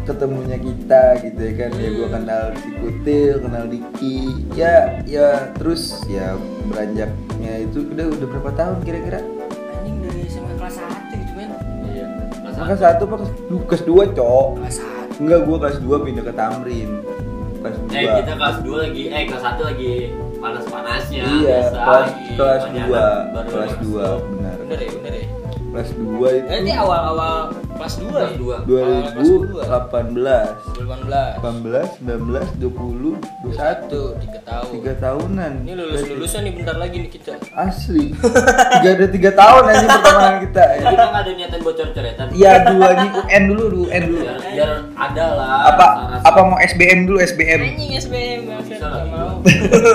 ketemunya 0.06 0.58
kita 0.58 1.22
gitu 1.22 1.40
ya 1.40 1.54
kan 1.56 1.72
ya 1.74 1.90
gue 1.90 2.08
kenal 2.08 2.44
si 2.56 2.70
Kutil 2.76 3.34
kenal 3.40 3.64
Diki 3.66 4.20
ya 4.54 5.02
ya 5.06 5.50
terus 5.54 6.06
ya 6.06 6.38
beranjaknya 6.66 7.54
itu 7.62 7.82
udah 7.84 8.06
udah 8.10 8.28
berapa 8.28 8.52
tahun 8.54 8.78
kira-kira 8.84 9.20
anjing 9.74 9.98
dari 10.02 10.22
SMA 10.26 10.54
kelas 10.54 10.76
1 10.78 11.14
gitu 11.14 11.34
men 11.34 11.50
Iya. 11.88 12.06
Kelas 12.46 12.54
satu. 12.56 12.78
satu 12.78 13.02
apa 13.06 13.16
kelas 13.18 13.34
du- 13.46 13.66
kelas 13.66 13.84
dua 13.86 14.04
cok 14.08 14.48
kelas 14.56 14.78
enggak 15.18 15.40
gue 15.44 15.58
kelas 15.60 15.78
dua 15.80 15.98
pindah 16.02 16.24
ke 16.26 16.34
Tamrin 16.34 16.90
kelas 17.60 17.76
dua. 17.78 17.96
Eh 18.00 18.06
kita 18.24 18.34
kelas 18.40 18.58
2 18.64 18.84
lagi, 18.84 19.04
eh 19.12 19.24
kelas 19.28 19.44
1 19.44 19.70
lagi 19.70 19.94
panas-panasnya 20.40 21.24
iya 21.44 21.58
biasa, 21.68 21.78
kelas 21.84 22.10
kelas 22.40 22.64
dua 22.72 23.06
kelas 23.44 23.74
dua 23.84 24.06
benar. 24.24 24.56
1 24.56 24.62
bener 24.64 24.78
ya 24.80 24.90
bener 24.96 25.14
ya 25.20 25.26
kelas 25.70 25.90
dua 25.94 26.28
itu. 26.34 26.48
Berarti 26.50 26.74
awal-awal 26.74 27.36
kelas 27.80 27.96
2 27.96 28.10
Kelas 28.10 28.28
ya? 28.28 28.36
dua. 28.36 28.56
dua 28.66 28.84
2018 29.16 29.16
ribu 29.16 29.56
delapan 29.56 30.06
belas 30.12 30.48
18, 30.76 32.04
19, 32.04 32.60
20, 32.60 33.54
21 33.56 33.88
tuh 33.88 34.08
3 34.20 34.50
tahun. 34.50 34.70
tiga 34.76 34.94
tahunan. 35.00 35.52
Ini 35.64 35.74
lulus 35.74 36.02
lulusan 36.04 36.40
nih 36.44 36.54
bentar 36.58 36.76
lagi 36.76 36.96
nih 37.00 37.12
kita. 37.12 37.34
Asli. 37.54 38.12
Tiga 38.12 38.90
ada 38.94 39.08
tiga 39.08 39.32
tahun 39.32 39.64
aja 39.66 39.86
pertemanan 39.88 40.36
kita 40.44 40.64
Jadi 40.66 40.86
kita 40.90 41.06
nggak 41.06 41.22
ada 41.24 41.32
niatan 41.38 41.60
buat 41.62 41.76
coret-coretan. 41.78 42.26
Iya 42.34 42.52
duanya 42.68 43.08
UN 43.16 43.44
dulu 43.48 43.64
dulu 43.70 43.84
UN 43.88 44.02
dulu. 44.06 44.20
Biar, 44.20 44.38
biar 44.44 44.70
ada 44.96 45.26
lah. 45.34 45.48
apa 45.70 45.86
apa 46.20 46.40
mau 46.44 46.58
SBM 46.60 47.00
dulu 47.06 47.18
SBM 47.20 47.62
anjing 47.64 47.92
SBM 47.96 48.40
nggak 48.44 48.60
Bisa 48.66 48.76
nggak 48.76 48.92
lagi 48.92 49.10
mau. 49.16 49.34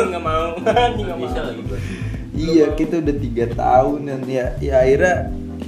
Nggak 0.09 0.23
mau. 0.25 0.47
Anjing 0.65 1.05
nggak 1.05 1.19
bisa 1.21 1.39
mau. 1.39 1.49
lagi 1.51 1.61
gua. 1.67 1.79
iya 2.35 2.67
kita 2.73 2.95
udah 2.99 3.17
tiga 3.17 3.45
tahun 3.53 3.99
dan 4.09 4.21
ya. 4.25 4.47
Ya 4.59 4.75
akhirnya 4.81 5.17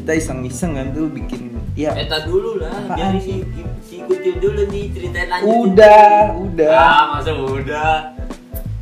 kita 0.07 0.23
iseng-iseng 0.23 0.79
kan 0.79 0.95
tuh 0.95 1.11
bikin 1.11 1.51
ya. 1.75 1.91
Eta 1.99 2.23
dulu 2.23 2.63
lah, 2.63 2.95
biar 2.95 3.19
si 3.19 3.43
si 3.83 4.07
kutil 4.07 4.39
dulu 4.39 4.71
nih 4.71 4.95
ceritain 4.95 5.27
lanjutin. 5.27 5.51
udah 5.67 6.15
udah. 6.47 6.79
Ah, 6.79 7.05
masa 7.19 7.35
udah. 7.35 8.15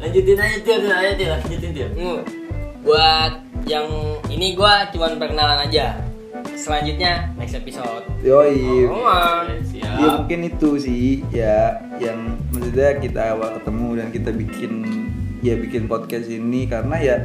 Lanjutin 0.05 0.37
aja 0.37 0.61
Til, 0.61 0.85
ayo 0.85 1.13
Til, 1.17 1.29
lanjutin 1.33 1.71
Til. 1.73 1.89
Hmm. 1.97 2.21
buat 2.85 3.41
yang 3.65 3.89
ini 4.29 4.53
gua 4.53 4.93
cuman 4.93 5.17
perkenalan 5.17 5.65
aja. 5.65 5.97
Selanjutnya 6.61 7.33
next 7.41 7.57
episode. 7.57 8.05
Yoi. 8.21 8.85
Oh, 8.85 9.49
ya 9.81 10.21
mungkin 10.21 10.45
itu 10.45 10.77
sih 10.77 11.25
ya 11.33 11.81
yang 12.05 12.37
maksudnya 12.53 13.01
kita 13.01 13.33
awal 13.33 13.57
ketemu 13.57 13.89
dan 13.97 14.07
kita 14.13 14.29
bikin 14.29 14.73
ya 15.41 15.57
bikin 15.57 15.89
podcast 15.89 16.29
ini. 16.29 16.69
Karena 16.69 17.01
ya 17.01 17.17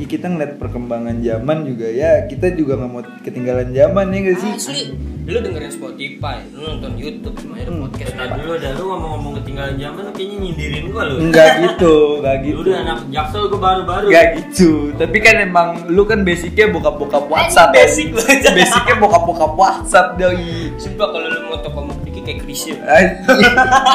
ya 0.00 0.06
kita 0.08 0.26
ngeliat 0.26 0.52
perkembangan 0.56 1.20
zaman 1.20 1.58
juga 1.62 1.86
ya 1.86 2.24
kita 2.24 2.56
juga 2.56 2.72
nggak 2.74 2.90
mau 2.90 3.04
ketinggalan 3.20 3.68
zaman 3.70 4.06
ya 4.08 4.18
gak 4.24 4.38
sih 4.38 4.50
asli 4.50 4.82
lu 5.28 5.38
dengerin 5.38 5.70
Spotify 5.70 6.36
lu 6.50 6.64
nonton 6.64 6.96
YouTube 6.96 7.36
semuanya 7.36 7.68
ada 7.68 7.70
Hmm. 7.70 7.82
podcast 7.84 8.10
Nah, 8.10 8.26
dulu 8.34 8.52
dah 8.56 8.70
lu 8.72 8.84
ngomong-ngomong 8.84 9.32
ketinggalan 9.38 9.74
zaman 9.76 10.00
lu 10.00 10.12
kayaknya 10.12 10.36
nyindirin 10.40 10.84
gua 10.88 11.02
lu. 11.04 11.14
enggak 11.20 11.50
gitu 11.60 11.94
enggak 12.18 12.36
Lu 12.36 12.44
gitu 12.48 12.60
udah 12.66 12.78
anak 12.80 12.98
jaksel 13.08 13.42
gua 13.46 13.60
baru-baru. 13.60 14.06
Gak 14.08 14.26
gitu, 14.34 14.70
tapi 14.96 15.16
kan 15.18 15.34
emang 15.38 15.68
lu 15.86 16.02
kan 16.02 16.20
basicnya 16.20 16.66
bokap-bokap 16.66 17.24
WhatsApp 17.28 17.70
basic 17.70 18.10
kan? 18.10 18.16
banget. 18.18 18.50
Basicnya 18.58 18.94
bokap-bokap 18.96 19.52
WhatsApp 19.54 20.08
doi 20.16 20.72
Sumpah 20.76 21.08
kalau 21.10 21.28
lu 21.28 21.40
mau 21.46 21.58
toko 21.60 21.80
Diki 22.00 22.20
kayak 22.20 22.38
Krisya 22.42 22.74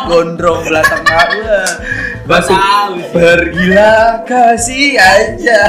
Gondrong 0.05 0.59
belah 0.63 0.85
tengah 0.85 1.23
gua 1.33 1.59
Batu. 2.25 2.57
Pergilah 3.13 4.25
kasih 4.25 4.97
aja. 4.97 5.61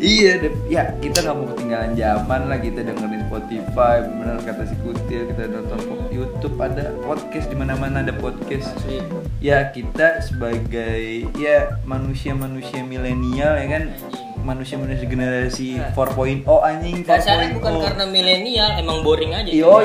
Iya, 0.00 0.40
deh. 0.40 0.52
ya 0.66 0.96
kita 0.96 1.20
nggak 1.22 1.36
mau 1.36 1.46
ketinggalan 1.52 1.92
zaman 1.92 2.40
lah 2.48 2.56
kita 2.56 2.80
dengerin 2.88 3.20
Spotify, 3.28 4.00
bener 4.00 4.40
kata 4.40 4.64
si 4.64 4.74
Kutil 4.80 5.28
kita 5.28 5.44
nonton 5.52 5.78
YouTube 6.08 6.56
ada 6.56 6.88
podcast 7.04 7.46
di 7.52 7.56
mana-mana 7.60 8.00
ada 8.00 8.16
podcast. 8.16 8.72
Asli 8.80 9.04
Ya 9.44 9.68
kita 9.68 10.24
sebagai 10.24 11.28
ya 11.36 11.78
manusia-manusia 11.84 12.80
milenial 12.80 13.60
ya 13.60 13.66
kan? 13.76 13.84
Manusia-manusia 14.40 15.04
generasi 15.04 15.76
4.0 15.92 16.48
anjing 16.48 17.04
4.0 17.04 17.06
Dasarnya 17.06 17.48
bukan 17.60 17.72
karena 17.84 18.04
milenial, 18.08 18.68
emang 18.80 19.04
boring 19.04 19.36
aja. 19.36 19.52
Yo, 19.52 19.84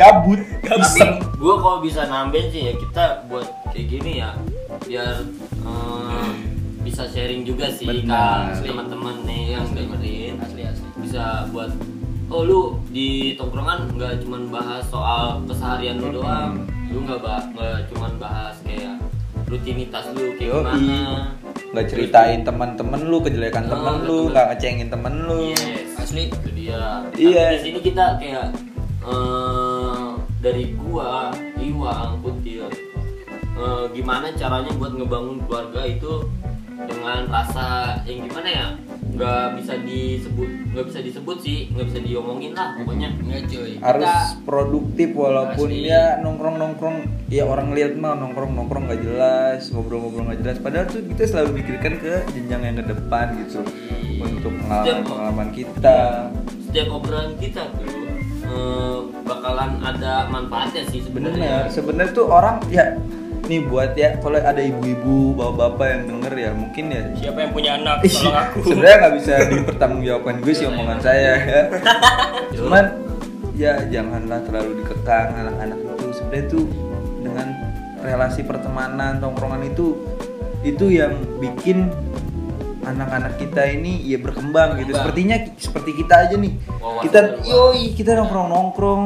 gabut, 0.00 0.40
Tapi 0.64 0.80
iseng. 0.80 1.20
gua 1.36 1.60
kalau 1.60 1.78
bisa 1.84 2.08
nambahin 2.08 2.48
sih 2.48 2.72
ya 2.72 2.74
kita 2.80 3.28
buat 3.28 3.44
kayak 3.68 3.86
gini 3.86 4.24
ya 4.24 4.32
biar 4.86 5.14
eh, 5.64 6.30
bisa 6.82 7.06
sharing 7.06 7.46
juga 7.46 7.70
sih 7.70 7.86
Benar. 7.86 8.58
ke 8.58 8.66
teman-teman 8.66 9.16
nih 9.24 9.54
yang 9.54 9.66
dengerin. 9.70 10.34
Asli 10.42 10.62
asli. 10.66 10.86
Bisa 10.98 11.46
buat 11.54 11.70
oh 12.32 12.42
lu 12.42 12.60
di 12.90 13.36
tongkrongan 13.38 13.92
nggak 13.94 14.24
cuman 14.26 14.48
bahas 14.50 14.84
soal 14.90 15.44
keseharian 15.46 16.02
lu 16.02 16.20
doang. 16.20 16.66
Lu 16.90 17.04
nggak 17.06 17.20
bah 17.22 17.42
nggak 17.54 17.88
cuman 17.94 18.12
bahas 18.18 18.56
kayak 18.66 18.98
rutinitas 19.46 20.04
lu 20.16 20.32
kayak 20.40 20.50
Yoi. 20.50 20.64
gimana. 20.64 21.12
nggak 21.72 21.86
ceritain 21.88 22.40
teman-teman 22.44 23.00
lu 23.08 23.16
kejelekan 23.24 23.64
Oh, 23.64 23.70
temen 23.72 23.94
lu 24.04 24.18
nggak 24.28 24.46
ngecengin 24.52 24.88
temen 24.92 25.14
lu. 25.24 25.40
Yes. 25.52 25.96
Asli. 25.96 26.28
itu 26.28 26.50
dia. 26.52 27.06
Iya. 27.16 27.44
Tapi 27.46 27.56
di 27.56 27.60
sini 27.64 27.78
kita 27.80 28.04
kayak 28.20 28.46
eh, 29.06 30.08
dari 30.42 30.64
gua 30.74 31.30
Iwang 31.56 32.18
Kutil 32.20 32.66
eh, 33.56 33.84
gimana 33.92 34.26
caranya 34.34 34.72
buat 34.76 34.92
ngebangun 34.96 35.38
keluarga 35.46 35.82
itu 35.84 36.26
dengan 36.88 37.30
rasa 37.30 37.98
yang 38.08 38.26
gimana 38.26 38.48
ya? 38.48 38.66
Nggak 39.12 39.60
bisa 39.60 39.74
disebut 39.84 40.50
nggak 40.72 40.86
bisa 40.88 41.00
disebut 41.04 41.36
sih 41.44 41.68
nggak 41.68 41.86
bisa 41.92 42.00
diomongin 42.00 42.52
lah 42.56 42.74
pokoknya. 42.80 43.12
Enggak 43.12 43.42
cuy. 43.50 43.76
harus 43.78 44.08
Kita 44.08 44.16
produktif 44.48 45.08
walaupun 45.12 45.68
Asli. 45.68 45.92
ya 45.92 46.04
nongkrong 46.24 46.56
nongkrong 46.56 46.96
ya 47.28 47.44
orang 47.44 47.76
lihat 47.76 47.92
mah 48.00 48.16
nongkrong 48.16 48.56
nongkrong 48.56 48.88
nggak 48.88 49.02
jelas 49.04 49.68
ngobrol-ngobrol 49.70 50.32
nggak 50.32 50.40
jelas. 50.40 50.56
Padahal 50.58 50.86
tuh 50.88 51.04
kita 51.12 51.22
selalu 51.28 51.60
pikirkan 51.60 51.92
ke 52.00 52.14
jenjang 52.32 52.62
yang 52.64 52.76
ke 52.80 52.84
depan 52.88 53.26
gitu. 53.44 53.60
Untuk 54.22 54.52
pengalaman 54.64 55.02
pengalaman 55.04 55.48
kita. 55.52 55.98
Setiap 56.70 56.88
obrolan 56.88 57.36
kita 57.36 57.68
tuh 57.76 58.00
eh, 58.48 58.98
bakalan 59.28 59.76
ada 59.84 60.26
manfaatnya 60.32 60.82
sih 60.88 61.04
sebenarnya. 61.04 61.68
Sebenarnya 61.68 62.12
tuh 62.16 62.26
orang 62.32 62.64
ya 62.72 62.96
nih 63.52 63.60
buat 63.68 63.92
ya 63.92 64.16
kalau 64.16 64.40
ada 64.40 64.62
ibu-ibu 64.64 65.36
bapak-bapak 65.36 65.86
yang 65.92 66.02
denger 66.08 66.32
ya 66.40 66.50
mungkin 66.56 66.84
ya. 66.88 67.02
Siapa 67.20 67.38
yang 67.44 67.52
punya 67.52 67.70
anak 67.76 67.96
tolong 68.00 68.36
aku. 68.40 68.58
sebenarnya 68.64 68.96
nggak 68.96 69.14
bisa 69.20 69.32
dipertanggungjawabkan 69.52 70.34
gue 70.40 70.54
sih 70.56 70.66
omongan 70.72 70.98
saya. 71.04 71.32
Ya 71.44 71.62
cuman 72.56 72.84
ya 73.52 73.72
janganlah 73.92 74.40
terlalu 74.48 74.80
dikekang 74.80 75.28
anak-anak 75.36 75.78
itu. 75.84 76.06
Sebenarnya 76.16 76.44
tuh 76.48 76.64
dengan 77.20 77.48
relasi 78.00 78.40
pertemanan 78.40 79.20
tongkrongan 79.20 79.68
itu 79.68 80.00
itu 80.64 80.88
yang 80.88 81.12
bikin 81.36 81.92
anak-anak 82.82 83.36
kita 83.36 83.68
ini 83.68 84.00
ya 84.08 84.16
berkembang 84.16 84.80
gitu. 84.80 84.96
Sepertinya 84.96 85.36
seperti 85.60 85.90
kita 86.00 86.14
aja 86.26 86.34
nih. 86.40 86.56
Wawasan 86.80 87.02
kita 87.04 87.18
yoi 87.44 87.84
kita 87.92 88.16
nongkrong 88.16 88.48
nongkrong 88.48 89.04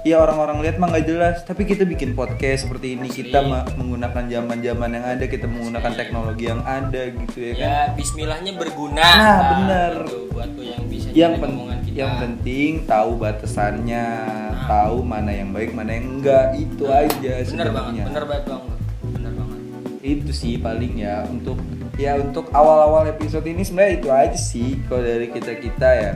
ya 0.00 0.16
orang-orang 0.16 0.58
lihat 0.60 0.76
mah 0.76 0.88
nggak 0.88 1.06
jelas 1.06 1.36
tapi 1.42 1.62
kita 1.62 1.82
bikin 1.82 2.12
podcast 2.12 2.64
seperti 2.64 2.94
ini 2.94 3.08
kita 3.08 3.38
Asli. 3.38 3.50
ma- 3.50 3.66
menggunakan 3.74 4.24
zaman-zaman 4.24 4.90
yang 4.92 5.04
ada 5.06 5.24
kita 5.24 5.46
menggunakan 5.46 5.92
teknologi 5.92 6.44
yang 6.46 6.62
ada 6.62 7.02
gitu 7.06 7.38
ya 7.40 7.52
kan 7.52 7.68
Ya, 7.68 7.78
bismillahnya 7.92 8.52
berguna. 8.54 9.00
Nah, 9.00 9.38
bener. 9.52 9.92
Itu 10.04 10.18
buat 10.30 10.48
tuh 10.50 10.64
yang 10.64 10.82
bisa 10.86 11.06
yang 11.10 11.32
nyari 11.32 11.42
pen- 11.42 11.52
omongan 11.52 11.78
kita. 11.82 11.96
yang 11.96 12.12
penting 12.16 12.70
tahu 12.84 13.10
batasannya 13.16 14.06
Nah. 14.48 14.66
tahu 14.66 14.96
mana 15.02 15.30
yang 15.30 15.50
baik 15.50 15.70
mana 15.72 15.90
yang 15.92 16.06
enggak 16.14 16.46
itu 16.54 16.84
aja 16.86 17.32
bener 17.40 17.40
banget, 17.40 17.46
sebenarnya 17.48 18.04
bener 18.06 18.24
banget 18.24 18.44
bang. 18.46 18.62
Bener 19.08 19.32
banget. 19.34 19.58
itu 20.00 20.30
sih 20.32 20.54
paling 20.56 20.94
ya 20.96 21.26
untuk 21.26 21.58
ya 21.96 22.14
untuk 22.16 22.46
awal-awal 22.50 23.02
episode 23.08 23.42
ini 23.44 23.60
sebenarnya 23.60 23.94
itu 23.96 24.08
aja 24.08 24.38
sih 24.38 24.78
kalau 24.84 25.02
dari 25.02 25.26
kita 25.28 25.52
kita 25.54 25.88
ya. 25.92 26.12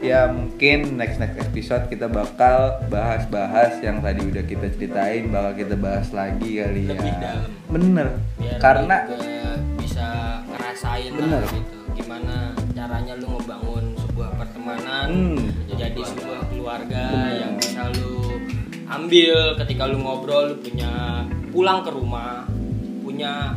Ya 0.00 0.26
mungkin 0.26 0.96
next 0.96 1.20
next 1.20 1.36
episode 1.38 1.84
kita 1.86 2.08
bakal 2.08 2.80
bahas-bahas 2.88 3.78
yang 3.80 4.00
tadi 4.00 4.24
udah 4.24 4.42
kita 4.42 4.66
ceritain 4.70 5.28
bakal 5.28 5.52
kita 5.54 5.76
bahas 5.76 6.08
lagi 6.10 6.56
kali 6.56 6.82
ya 6.82 6.96
Lebih 6.96 7.14
dalam. 7.14 7.50
bener 7.68 8.08
Biar 8.34 8.56
karena 8.58 8.96
bisa 9.76 10.08
ngerasain 10.46 11.12
Bener. 11.12 11.28
lah 11.38 11.52
gitu 11.52 11.78
gimana 11.92 12.34
caranya 12.72 13.14
lu 13.14 13.26
ngebangun 13.30 13.84
sebuah 13.98 14.30
pertemanan 14.36 15.06
Hmm. 15.06 15.38
jadi 15.70 16.00
sebuah 16.00 16.40
keluarga 16.48 17.02
Bener. 17.10 17.32
yang 17.36 17.52
bisa 17.56 17.82
lu 17.92 18.40
ambil 18.86 19.36
ketika 19.58 19.82
lu 19.84 19.98
ngobrol 19.98 20.44
lu 20.48 20.56
punya 20.58 20.92
pulang 21.50 21.84
ke 21.84 21.90
rumah 21.90 22.48
punya 23.00 23.52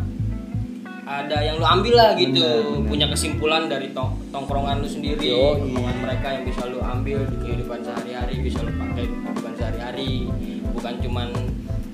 ada 1.04 1.38
yang 1.38 1.56
lu 1.58 1.66
ambil 1.66 1.94
lah 1.94 2.12
gitu 2.16 2.32
Bener, 2.34 2.64
bener. 2.64 2.88
punya 2.88 3.06
kesimpulan 3.08 3.68
dari 3.68 3.92
tong- 3.92 4.16
tongkrongan 4.32 4.80
lu 4.80 4.88
sendiri 4.88 5.20
Yoi. 5.26 5.60
tongkrongan 5.60 5.98
mereka 6.00 6.28
yang 6.32 6.44
bisa 6.44 6.62
lu 6.66 6.80
ambil 6.80 7.20
di 7.28 7.36
kehidupan 7.38 7.80
sehari-hari 7.82 8.34
bisa 8.40 8.60
lu 8.60 8.72
pakai 8.74 9.04
di 9.04 9.16
kehidupan 9.18 9.54
sehari-hari 9.54 10.12
bukan 10.72 10.94
cuman 11.00 11.28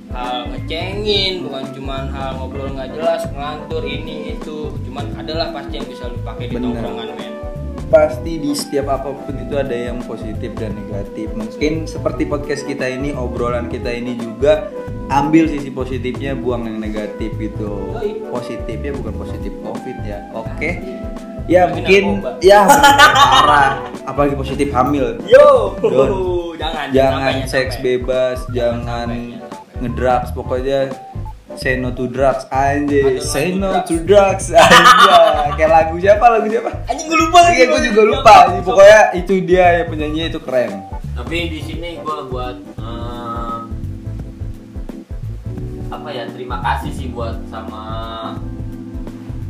hal 0.10 0.38
ngecengin 0.48 1.34
bukan 1.42 1.64
cuman 1.72 2.04
hal 2.10 2.30
ngobrol 2.36 2.70
nggak 2.70 2.90
jelas 2.92 3.22
ngelantur 3.30 3.82
ini 3.82 4.34
itu 4.34 4.58
cuman 4.84 5.06
adalah 5.16 5.50
pasti 5.50 5.74
yang 5.76 5.88
bisa 5.88 6.04
lu 6.06 6.18
pakai 6.22 6.46
di 6.46 6.54
Bener. 6.54 6.66
tongkrongan 6.72 7.10
men 7.14 7.34
pasti 7.90 8.38
di 8.38 8.54
setiap 8.54 9.02
apa 9.02 9.10
pun 9.12 9.34
itu 9.34 9.58
ada 9.58 9.74
yang 9.74 10.00
positif 10.06 10.54
dan 10.56 10.78
negatif. 10.78 11.34
Mungkin 11.34 11.90
seperti 11.90 12.30
podcast 12.30 12.64
kita 12.70 12.86
ini 12.86 13.12
obrolan 13.18 13.68
kita 13.68 13.90
ini 13.90 14.14
juga 14.16 14.70
ambil 15.10 15.50
sisi 15.50 15.74
positifnya 15.74 16.38
buang 16.38 16.70
yang 16.70 16.78
negatif 16.78 17.34
gitu 17.42 17.98
positifnya 18.30 18.94
bukan 18.94 19.14
positif 19.18 19.52
covid 19.66 19.98
ya. 20.06 20.22
Oke. 20.38 20.78
Ya 21.50 21.66
Tapi 21.66 21.82
mungkin 21.82 22.04
narkoba. 22.22 22.46
ya 22.46 22.62
parah. 23.34 23.72
Apalagi 24.06 24.38
positif 24.38 24.70
hamil. 24.70 25.18
Yo 25.26 25.74
Don. 25.82 26.10
jangan 26.62 26.94
jangan 26.94 27.34
sampai, 27.42 27.50
seks 27.50 27.76
bebas 27.82 28.38
jangan 28.54 28.86
jangan 28.86 29.10
sampai. 29.10 29.82
ngedrugs 29.82 30.30
pokoknya 30.38 30.80
say 31.60 31.76
no 31.76 31.92
to 31.92 32.08
drugs 32.08 32.48
anjay 32.50 33.20
say 33.20 33.52
no 33.52 33.84
to 33.84 34.00
drugs 34.02 34.50
anjay 34.56 35.52
kayak 35.60 35.70
lagu 35.70 35.96
siapa 36.00 36.26
lagu 36.32 36.48
siapa 36.48 36.72
anjing 36.88 37.06
gue 37.06 37.20
lupa 37.20 37.38
lagi 37.44 37.56
Iya, 37.60 37.66
gue 37.68 37.82
juga 37.92 38.02
lupa. 38.08 38.36
Jadi 38.48 38.62
pokoknya 38.64 39.00
itu 39.14 39.34
dia 39.44 39.66
ya 39.76 39.84
penyanyinya 39.86 40.28
itu 40.32 40.40
keren. 40.40 40.72
tapi 41.12 41.52
di 41.52 41.60
sini 41.60 42.00
gua 42.00 42.24
buat 42.26 42.56
apa 45.90 46.08
ya 46.14 46.30
terima 46.32 46.64
kasih 46.64 46.92
sih 46.96 47.08
buat 47.12 47.36
sama 47.52 47.84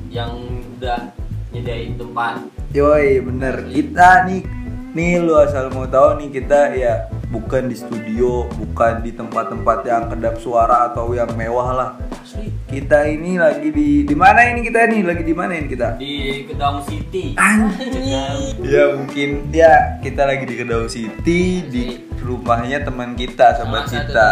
yang 0.10 0.34
udah 0.80 1.13
nyediain 1.52 1.93
tempat 1.93 2.41
Yoi, 2.69 3.17
bener. 3.22 3.65
Kita 3.65 4.30
nih, 4.30 4.45
nih 4.93 5.26
lu 5.26 5.34
asal 5.38 5.74
mau 5.74 5.86
tahu 5.86 6.22
nih 6.22 6.30
kita 6.32 6.74
ya 6.74 7.10
bukan 7.30 7.70
di 7.70 7.78
studio, 7.78 8.50
bukan 8.50 9.06
di 9.06 9.13
tempat-tempat 9.13 9.86
yang 9.86 10.10
kedap 10.10 10.36
suara 10.42 10.89
atau 10.89 11.13
yang 11.13 11.30
mewah 11.38 11.70
lah. 11.74 11.89
Asli. 12.20 12.50
Kita 12.65 13.06
ini 13.06 13.38
lagi 13.38 13.70
di 13.70 14.04
di 14.06 14.15
mana 14.18 14.50
ini 14.50 14.65
kita 14.65 14.89
nih? 14.89 15.02
Lagi 15.06 15.24
di 15.24 15.36
mana 15.38 15.54
ini 15.58 15.68
kita? 15.70 15.98
di 15.98 16.46
Kedong 16.50 16.82
City 16.86 17.34
Anjing. 17.38 18.65
Ya 18.65 18.84
mungkin 18.98 19.30
ya 19.50 20.02
kita 20.02 20.26
lagi 20.26 20.44
di 20.46 20.56
Kedau 20.58 20.86
City 20.89 21.42
di 21.65 21.84
rumahnya 22.22 22.82
teman 22.84 23.13
kita, 23.13 23.58
sahabat 23.58 23.86
kita. 23.89 24.30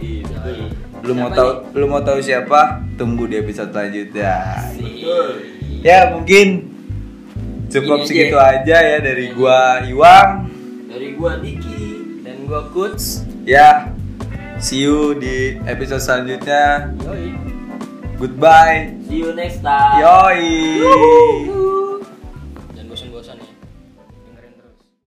kita. 0.00 0.40
Lu 1.04 1.12
mau 1.16 1.30
tahu 1.32 1.50
lu 1.76 1.86
mau 1.88 2.00
tahu 2.04 2.20
siapa? 2.20 2.84
Tunggu 3.00 3.24
di 3.28 3.40
episode 3.40 3.72
selanjutnya. 3.72 4.34
betul 4.76 5.28
Ya 5.78 6.10
mungkin 6.10 6.74
cukup 7.70 8.02
Ini 8.02 8.04
aja. 8.04 8.08
segitu 8.08 8.36
aja 8.36 8.76
ya 8.82 8.98
dari 8.98 9.26
gua 9.36 9.84
Iwang. 9.84 10.30
dari 10.88 11.08
gua 11.14 11.36
Diki 11.38 11.67
gua 12.48 12.64
coach 12.72 13.20
Ya, 13.44 13.92
see 14.60 14.84
you 14.84 15.16
di 15.16 15.56
episode 15.64 16.00
selanjutnya. 16.04 16.92
Yoi. 17.00 17.32
Goodbye. 18.20 18.92
see 19.08 19.20
you 19.24 19.32
next 19.36 19.60
time 19.64 20.00
Yoi. 20.00 21.77